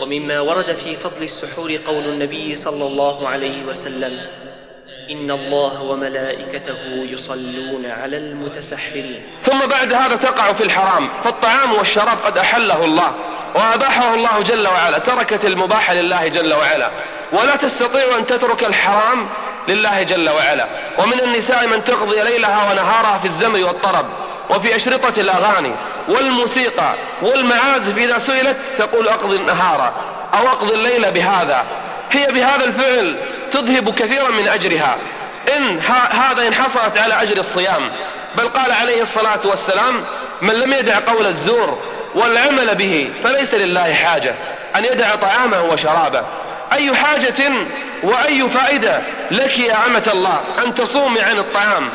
[0.00, 4.20] ومما ورد في فضل السحور قول النبي صلى الله عليه وسلم
[5.10, 9.22] إن الله وملائكته يصلون على المتسحرين.
[9.46, 13.14] ثم بعد هذا تقع في الحرام فالطعام والشراب قد أحله الله.
[13.54, 14.98] وأباحه الله جل وعلا.
[14.98, 16.90] تركت المباح لله جل وعلا.
[17.32, 19.28] ولا تستطيع أن تترك الحرام
[19.68, 20.66] لله جل وعلا.
[20.98, 24.06] ومن النساء من تقضي ليلها ونهارها في الزمر والطرب.
[24.50, 25.74] وفي أشرطة الأغاني
[26.08, 27.96] والموسيقى والمعازف.
[27.96, 29.92] إذا سئلت تقول أقضي النهار
[30.34, 31.64] أو أقضي الليل بهذا.
[32.10, 33.16] هي بهذا الفعل
[33.52, 34.98] تذهب كثيرا من أجرها.
[35.56, 35.80] إن
[36.10, 37.90] هذا إن حصلت على أجر الصيام.
[38.36, 40.04] بل قال عليه الصلاة والسلام
[40.42, 44.34] من لم يدع قول الزور والعمل به فليس لله حاجة.
[44.76, 46.22] أن يدع طعامه وشرابه.
[46.72, 47.52] أي حاجة
[48.02, 51.88] وأي فائدة لك يا أمة الله؟ أن تصومي عن الطعام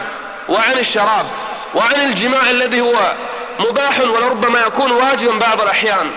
[0.50, 1.26] وعن الشراب
[1.76, 2.96] وعن الجماع الذي هو
[3.60, 6.12] مباح ولربما يكون واجبا بعض الأحيان.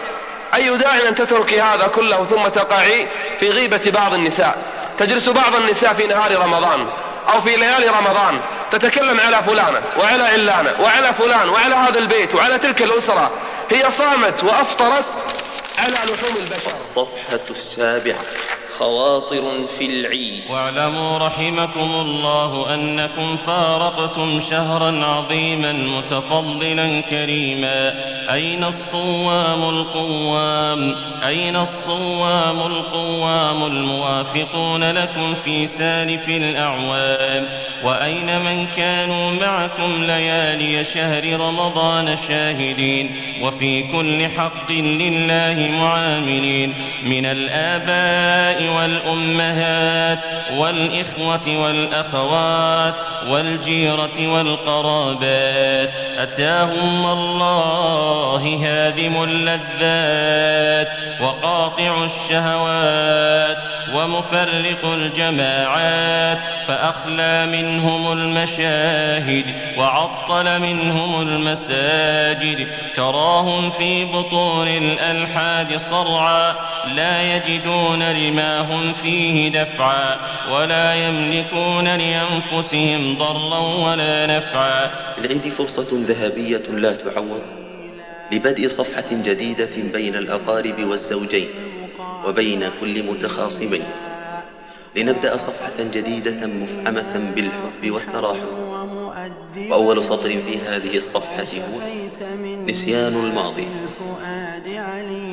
[0.55, 3.07] أي داع أن تتركي هذا كله ثم تقعي
[3.40, 4.59] في غيبة بعض النساء.
[4.98, 6.86] تجلس بعض النساء في نهار رمضان
[7.34, 8.40] أو في ليالي رمضان.
[8.70, 13.30] تتكلم على فلانة وعلى علانة وعلى فلان وعلى هذا البيت وعلى تلك الأسرة.
[13.70, 15.04] هي صامت وأفطرت
[15.78, 16.66] على لحوم البشر.
[16.66, 18.24] الصفحة السابعة.
[18.81, 19.43] خواطر
[19.78, 20.43] في العيد.
[20.51, 27.95] واعلموا رحمكم الله أنكم فارقتم شهرا عظيما متفضلا كريما.
[28.33, 37.49] أين الصوام القوام؟ أين الصوام القوام الموافقون لكم في سالف الأعوام؟
[37.85, 46.74] وأين من كانوا معكم ليالي شهر رمضان شاهدين؟ وفي كل حق لله معاملين.
[47.05, 50.18] من الآباء والأمهات
[50.56, 52.94] والإخوة والأخوات
[53.28, 60.88] والجيرة والقرابات أتاهم الله هادم اللذات
[61.20, 63.58] وقاطع الشهوات
[63.95, 66.38] ومفرق الجماعات
[66.68, 69.45] فأخلى منهم المشاهد
[69.78, 72.68] وعطل منهم المساجد.
[72.97, 76.55] تراهم في بطون الألحاد صرعا
[76.95, 80.16] لا يجدون لما هم فيه دفعا
[80.53, 84.91] ولا يملكون لأنفسهم ضرا ولا نفعا.
[85.18, 87.43] العيد فرصة ذهبية لا تعوض
[88.32, 91.69] لبدء صفحة جديدة بين الأقارب والزوجين.
[92.26, 93.84] وبين كل متخاصمين.
[94.96, 98.60] لنبدأ صفحة جديدة مفعمة بالحب والتراحم.
[99.70, 101.80] وأول سطر في هذه الصفحة هو
[102.66, 103.68] نسيان الماضي.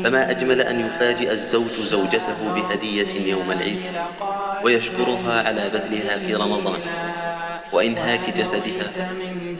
[0.03, 3.81] فما أجمل أن يفاجئ الزوج زوجته بهدية يوم العيد
[4.63, 6.79] ويشكرها على بذلها في رمضان
[7.73, 8.91] وإنهاك جسدها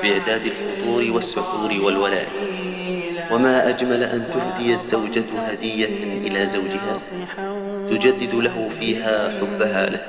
[0.02, 2.28] بإعداد الفطور والسحور والولاء.
[3.32, 5.96] وما أجمل أن تهدي الزوجة هدية
[6.28, 7.00] إلى زوجها.
[7.90, 10.02] تجدد له فيها حبها له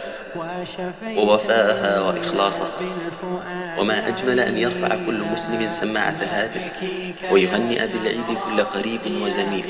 [1.16, 2.70] ووفاءها وإخلاصها.
[3.78, 6.62] وما أجمل أن يرفع كل مسلم سماعة الهاتف
[7.30, 9.64] ويهنئ بالعيد كل قريب وزميل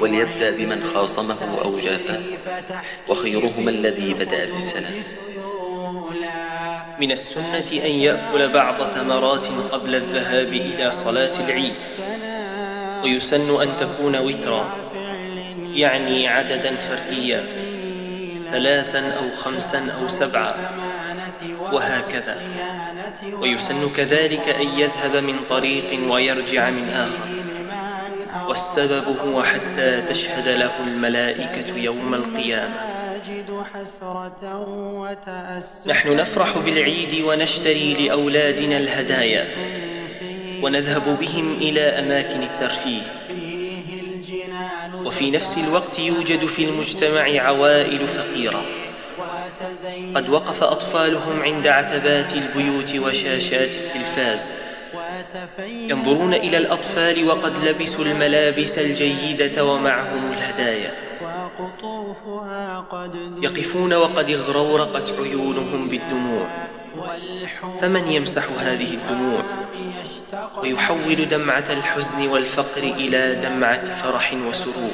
[0.00, 2.20] وليبدأ بمن خاصمه أو جافاه
[3.08, 4.92] وخيرهما الذي بدأ بالسلام.
[7.00, 11.74] من السنة أن يأكل بعض تمرات قبل الذهاب إلى صلاة العيد.
[13.04, 14.68] ويسن أن تكون وترا
[15.74, 17.44] يعني عددا فرديا
[18.48, 20.52] ثلاثا أو خمسا أو سبعا
[21.72, 22.40] وهكذا.
[23.32, 27.20] ويسن كذلك أن يذهب من طريق ويرجع من آخر.
[28.48, 32.74] والسبب هو حتى تشهد له الملائكة يوم القيامة.
[35.86, 39.46] نحن نفرح بالعيد ونشتري لأولادنا الهدايا.
[40.62, 43.02] ونذهب بهم إلى أماكن الترفيه.
[45.04, 48.64] وفي نفس الوقت يوجد في المجتمع عوائل فقيرة.
[50.14, 54.52] قد وقف أطفالهم عند عتبات البيوت وشاشات التلفاز.
[55.68, 60.92] ينظرون إلى الأطفال وقد لبسوا الملابس الجيدة ومعهم الهدايا.
[63.42, 66.65] يقفون وقد اغرورقت عيونهم بالدموع.
[67.80, 69.42] فمن يمسح هذه الدموع
[70.62, 74.90] ويحول دمعة الحزن والفقر إلى دمعة فرح وسرور؟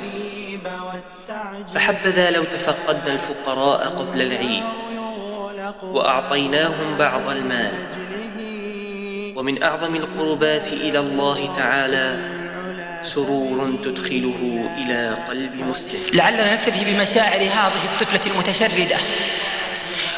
[1.74, 4.62] فحبذا لو تفقدنا الفقراء قبل العيد
[5.82, 7.72] وأعطيناهم بعض المال
[9.36, 12.18] ومن أعظم القربات إلى الله تعالى
[13.02, 16.00] سرور تدخله إلى قلب مسلم.
[16.12, 18.96] لعلنا نكتفي بمشاعر هذه الطفلة المتشردة.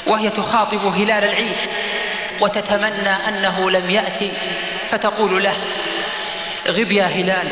[0.07, 1.57] وهي تخاطب هلال العيد
[2.41, 4.33] وتتمنى أنه لم يأتي
[4.91, 5.55] فتقول له
[6.69, 7.49] غب يا هلال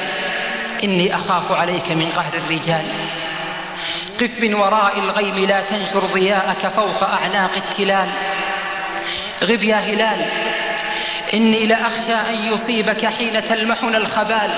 [0.85, 2.85] إني أخاف عليك من قهر الرجال.
[4.21, 8.09] قف من وراء الغيم لا تنشر ضياءك فوق أعناق التلال.
[9.43, 10.27] غب يا هلال
[11.35, 14.51] إني لأخشى أن يصيبك حين تلمحنا الخبال.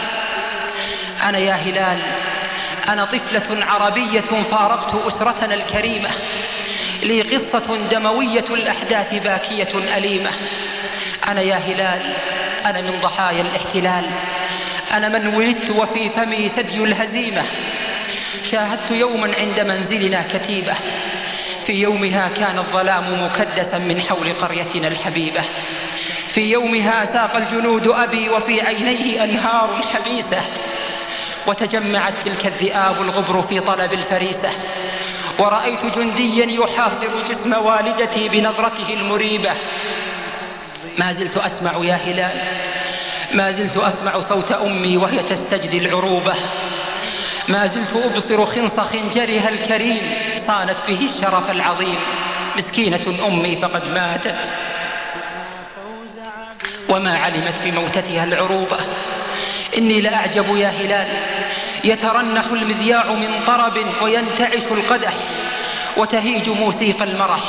[1.22, 1.98] أنا يا هلال
[2.88, 6.10] أنا طفلة عربية فارقت أسرتنا الكريمة.
[7.02, 10.30] لي قصة دموية الأحداث باكية أليمة.
[11.28, 12.00] أنا يا هلال
[12.66, 14.04] أنا من ضحايا الاحتلال.
[14.92, 17.42] أنا من ولدت وفي فمي ثدي الهزيمة.
[18.50, 20.74] شاهدت يوما عند منزلنا كتيبة.
[21.66, 25.42] في يومها كان الظلام مكدسا من حول قريتنا الحبيبة.
[26.28, 30.40] في يومها ساق الجنود أبي وفي عينيه أنهار حبيسة.
[31.46, 34.50] وتجمعت تلك الذئاب الغبر في طلب الفريسة.
[35.38, 39.50] ورأيت جنديا يحاصر جسم والدتي بنظرته المريبة.
[40.98, 42.42] ما زلت أسمع يا هلال.
[43.32, 46.34] ما زلت أسمع صوت أمي وهي تستجدي العروبة.
[47.48, 50.00] ما زلت أبصر خنص خنجرها الكريم.
[50.36, 51.98] صانت به الشرف العظيم.
[52.56, 54.50] مسكينة أمي فقد ماتت.
[56.88, 58.76] وما علمت بموتتها العروبة.
[59.78, 61.08] إني لأعجب يا هلال.
[61.84, 65.12] يترنح المذياع من طرب وينتعش القدح
[65.96, 67.40] وتهيج موسيقى المرح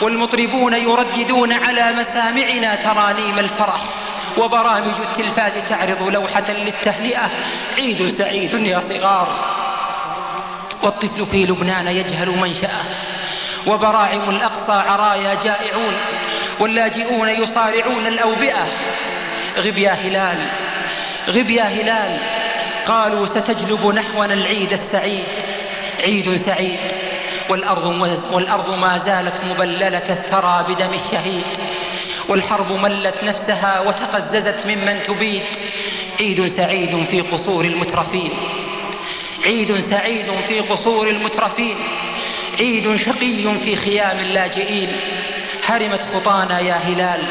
[0.00, 3.80] والمطربون يرددون على مسامعنا ترانيم الفرح
[4.38, 7.30] وبرامج التلفاز تعرض لوحة للتهنئة.
[7.76, 9.28] عيد سعيد يا صغار.
[10.82, 12.84] والطفل في لبنان يجهل منشأه
[13.66, 15.94] وبراعم الأقصى عرايا جائعون
[16.60, 18.68] واللاجئون يصارعون الأوبئة.
[19.58, 20.38] غب يا هلال
[21.28, 22.41] غب يا هلال.
[22.86, 25.24] قالوا ستجلب نحونا العيد السعيد
[26.02, 26.78] عيد سعيد.
[27.48, 27.86] والأرض,
[28.32, 31.44] والأرض ما زالت مبللة الثرى بدم الشهيد.
[32.28, 35.42] والحرب ملت نفسها وتقززت ممن تبيد.
[36.20, 38.30] عيد سعيد في قصور المترفين.
[39.44, 41.76] عيد سعيد في قصور المترفين.
[42.58, 44.92] عيد شقي في خيام اللاجئين.
[45.66, 47.22] هرمت خطانا يا هلال.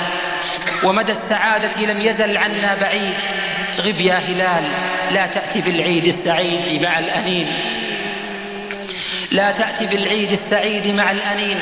[0.83, 3.13] ومدى السعادة لم يزل عنا بعيد.
[3.79, 4.90] غب يا هلال.
[5.13, 7.47] لا تأتي بالعيد السعيد مع الأنين.
[9.31, 11.59] لا تأتي بالعيد السعيد مع الأنين.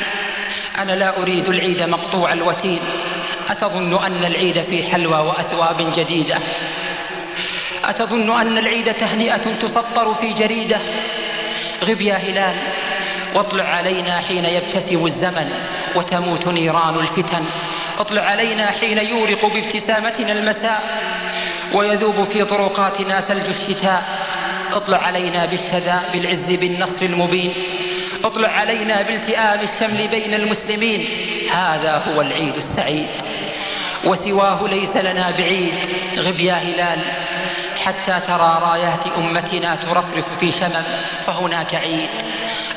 [0.80, 2.80] أنا لا أريد العيد مقطوع الوتين.
[3.49, 6.38] أتظن أن العيد في حلوى وأثواب جديدة.
[7.85, 10.77] أتظن أن العيد تهنئة تسطر في جريدة.
[11.84, 12.55] غب يا هلال
[13.35, 15.51] واطلع علينا حين يبتسم الزمن
[15.95, 17.45] وتموت نيران الفتن.
[17.99, 21.09] اطلع علينا حين يورق بابتسامتنا المساء.
[21.74, 24.04] ويذوب في طرقاتنا ثلج الشتاء.
[24.74, 27.54] اطلع علينا بالشذا بالعز بالنصر المبين.
[28.24, 31.06] اطلع علينا بالتئام الشمل بين المسلمين.
[31.52, 33.08] هذا هو العيد السعيد.
[34.06, 35.74] وسواه ليس لنا بعيد.
[36.18, 37.00] غب يا هلال.
[37.86, 40.84] حتى ترى رايات أمتنا ترفرف في شمم.
[41.26, 42.10] فهناك عيد.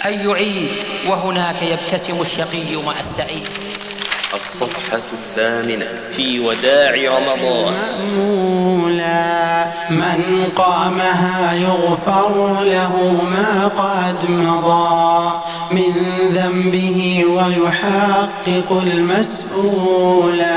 [0.04, 0.70] أي عيد؟
[1.06, 3.71] وهناك يبتسم الشقي مع السعيد.
[4.34, 5.86] الصفحة الثامنة.
[6.16, 7.74] في وداع رمضان.
[7.74, 15.40] مأمولا من قامها يغفر له ما قد مضى.
[15.72, 15.92] من
[16.32, 20.56] ذنبه ويحقق المسؤولا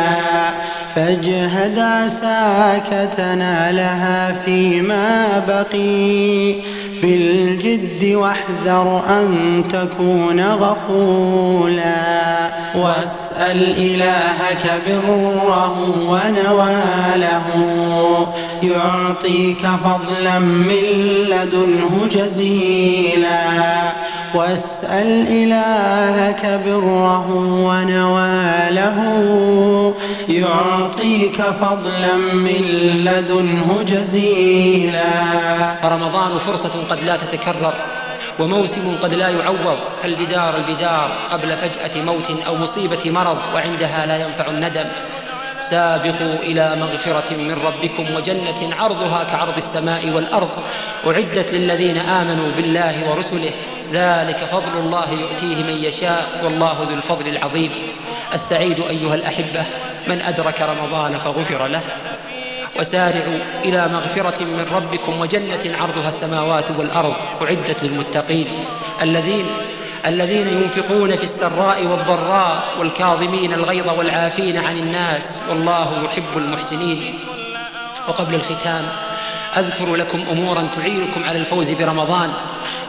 [0.95, 6.55] فاجهد عساك تنالها فيما بقي.
[7.01, 11.95] بالجد واحذر أن تكون غفولا.
[12.75, 17.45] واسأل إلهك بره ونواله.
[18.63, 20.83] يعطيك فضلا من
[21.29, 23.91] لدنه جزيلا.
[24.35, 27.27] واسأل إلهك بره
[27.69, 28.97] ونواله.
[30.29, 32.61] يعطيك فضلا من
[33.05, 35.11] لدنه جزيلا.
[35.83, 37.73] رمضان فرصة قد لا تتكرر
[38.39, 39.79] وموسم قد لا يعوض.
[40.05, 44.85] البدار البدار قبل فجأة موت أو مصيبة مرض وعندها لا ينفع الندم؟
[45.61, 50.49] سابقوا إلى مغفرة من ربكم وجنة عرضها كعرض السماء والأرض.
[51.07, 53.51] أعدت للذين آمنوا بالله ورسله
[53.91, 57.71] ذلك فضل الله يؤتيه من يشاء والله ذو الفضل العظيم.
[58.33, 59.63] السعيد أيها الأحبة
[60.07, 61.81] من أدرك رمضان فغفر له.
[62.79, 68.47] وسارعوا إلى مغفرة من ربكم وجنة عرضها السماوات والأرض أعدت للمتقين.
[69.01, 69.45] الذين
[70.05, 77.19] الذين ينفقون في السراء والضراء والكاظمين الغيظ والعافين عن الناس والله يحب المحسنين.
[78.07, 78.85] وقبل الختام
[79.57, 82.33] أذكر لكم أمورا تعينكم على الفوز برمضان.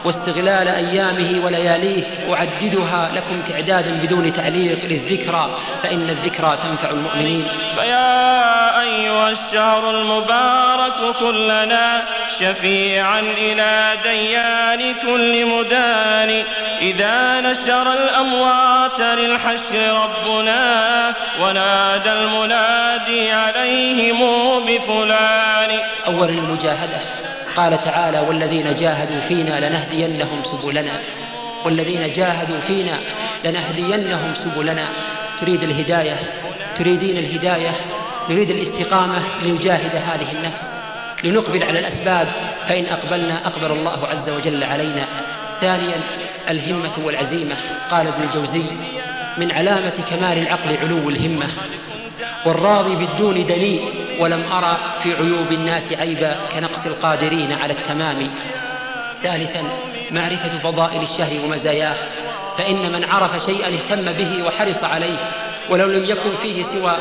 [0.05, 5.49] واستغلال أيامه ولياليه أعددها لكم تعدادا بدون تعليق للذكرى
[5.83, 7.47] فإن الذكرى تنفع المؤمنين.
[7.75, 12.03] فيا أيها الشهر المبارك كلنا
[12.39, 16.43] شفيعا إلى ديان كل مدان.
[16.81, 24.19] إذا نشر الأموات للحشر ربنا ونادى المنادي عليهم
[24.65, 25.79] بفلان.
[26.07, 27.26] أولا المجاهدة
[27.57, 31.01] قال تعالى والذين جاهدوا فينا لنهدينهم سبلنا
[31.65, 32.97] والذين جاهدوا فينا
[33.45, 34.85] لنهدينهم سبلنا.
[35.39, 36.15] تريد الهداية
[36.75, 37.71] تريدين الهداية
[38.29, 40.73] نريد الاستقامة لنجاهد هذه النفس
[41.23, 42.27] لنقبل على الأسباب
[42.67, 45.05] فإن أقبلنا أقبل الله عز وجل علينا.
[45.61, 46.01] ثانيا
[46.49, 47.55] الهمة والعزيمة.
[47.91, 48.63] قال ابن الجوزي
[49.37, 51.47] من علامة كمال العقل علو الهمة
[52.45, 58.29] والراضي بالدون دنيء ولم أرى في عيوب الناس عيبا كنقص القادرين على التمام.
[59.23, 59.63] ثالثا
[60.11, 61.95] معرفة فضائل الشهر ومزاياه.
[62.57, 65.17] فإن من عرف شيئا اهتم به وحرص عليه
[65.69, 66.97] ولو لم يكن فيه سوى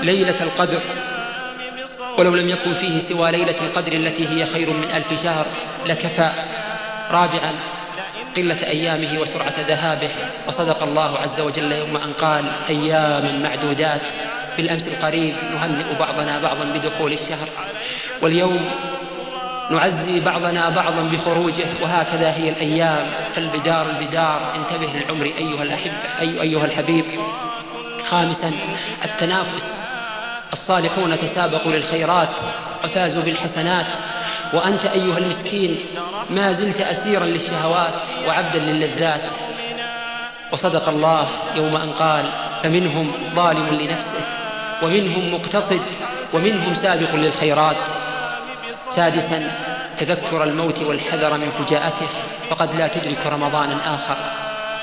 [0.00, 0.80] ليلة القدر
[2.18, 5.46] ولو لم يكن فيه سوى ليلة القدر التي هي خير من ألف شهر
[5.86, 6.30] لكفى.
[7.10, 7.52] رابعا
[8.36, 10.10] قلة أيامه وسرعة ذهابه.
[10.48, 14.12] وصدق الله عز وجل يوم أن قال أيام معدودات.
[14.56, 17.48] بالأمس القريب نهنئ بعضنا بعضا بدخول الشهر.
[18.22, 18.70] واليوم
[19.70, 23.06] نعزي بعضنا بعضا بخروجه وهكذا هي الأيام.
[23.34, 24.54] فالبدار البدار.
[24.54, 27.04] انتبه للعمر أيها الأحبة أي أيها الحبيب.
[28.10, 28.52] خامسا
[29.04, 29.84] التنافس.
[30.52, 32.40] الصالحون تسابقوا للخيرات
[32.84, 33.86] وفازوا بالحسنات.
[34.52, 35.76] وأنت أيها المسكين
[36.30, 39.32] ما زلت أسيرا للشهوات وعبدا للذات.
[40.52, 42.24] وصدق الله يوم أن قال
[42.62, 44.45] فمنهم ظالم لنفسه.
[44.82, 45.80] ومنهم مقتصد
[46.32, 47.76] ومنهم سابق للخيرات.
[48.90, 49.50] سادسا
[49.98, 52.06] تذكر الموت والحذر من فجاءته.
[52.50, 54.16] فقد لا تدرك رمضانا آخر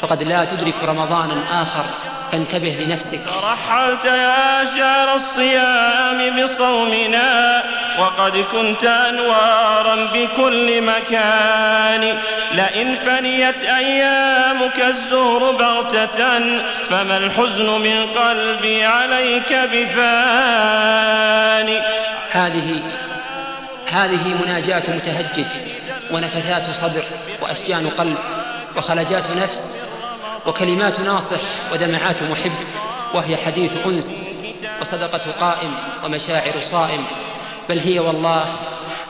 [0.01, 1.85] فقد لا تدرك رمضانا آخر
[2.33, 3.19] فانتبه لنفسك.
[3.43, 7.63] رحلت يا شهر الصيام بصومنا
[7.99, 12.17] وقد كنت أنوارا بكل مكان.
[12.53, 16.39] لئن فنيت أيامك الزهر بغتة
[16.83, 20.03] فما الحزن من قلبي عليك بفاني
[22.31, 22.81] هذه
[23.91, 25.47] هذه مناجاة متهجد
[26.11, 27.03] ونفثات صدر
[27.41, 28.17] وأشجان قلب
[28.77, 29.92] وخلجات نفس.
[30.47, 31.39] وكلمات ناصح
[31.73, 32.51] ودمعات محب
[33.13, 34.23] وهي حديث أنس
[34.81, 35.75] وصدقة قائم
[36.05, 37.05] ومشاعر صائم.
[37.69, 38.45] بل هي والله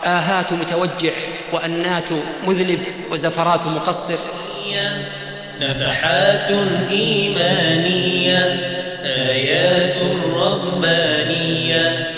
[0.05, 1.13] آهات متوجع
[1.53, 2.09] وأنات
[2.43, 2.79] مذنب
[3.11, 4.17] وزفرات مقصر.
[5.59, 6.51] نفحات
[6.91, 8.37] إيمانية
[9.05, 12.13] آيات ربانية.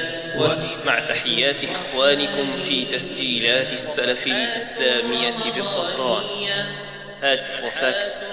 [0.86, 6.24] مع تحيات إخوانكم في تسجيلات السلف الإسلامية بالظهران
[7.24, 8.24] هاتف وفاكس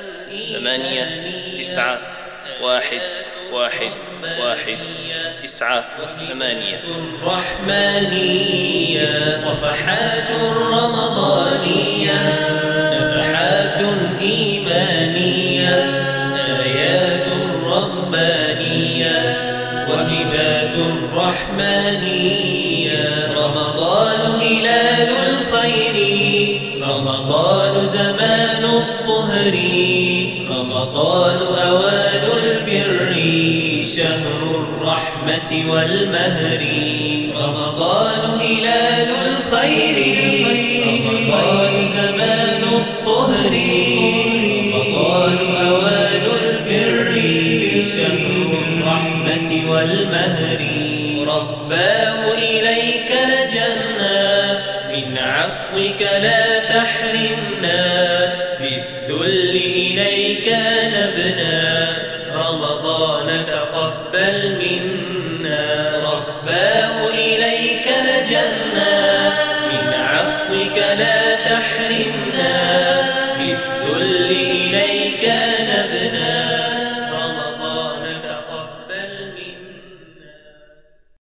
[0.53, 1.05] ثمانية
[1.61, 1.99] تسعة
[2.63, 3.01] واحد
[3.53, 3.93] واحد
[4.41, 4.79] واحد
[5.43, 5.85] تسعة
[6.29, 6.81] ثمانية.
[7.23, 8.63] رحمانية
[9.33, 10.31] صفحات
[10.73, 12.13] رمضانية
[12.93, 13.81] نفحات
[14.21, 15.75] إيمانية
[16.65, 17.27] آيات
[17.65, 19.37] ربانية
[19.89, 20.77] وهبات
[21.15, 23.03] رحمانية
[23.37, 25.97] رمضان هلال الخير
[26.83, 28.42] رمضان زمان
[29.33, 33.15] الطهر رمضان أوان البر
[33.97, 36.63] شهر الرحمة والمهر
[37.35, 39.97] رمضان هلال الخير
[40.87, 43.55] رمضان زمان الطهر
[44.75, 47.15] رمضان أوان البر
[47.97, 50.61] شهر الرحمة والمهر
[51.21, 57.92] رباه إليك لجأنا من عفوك لا تحرمنا.
[61.33, 61.97] نبنا
[62.35, 65.93] رمضان تقبل منا.
[65.99, 69.29] رباه إليك لجأنا
[69.73, 72.53] من عفوك لا تحرمنا.
[73.39, 74.52] بالذل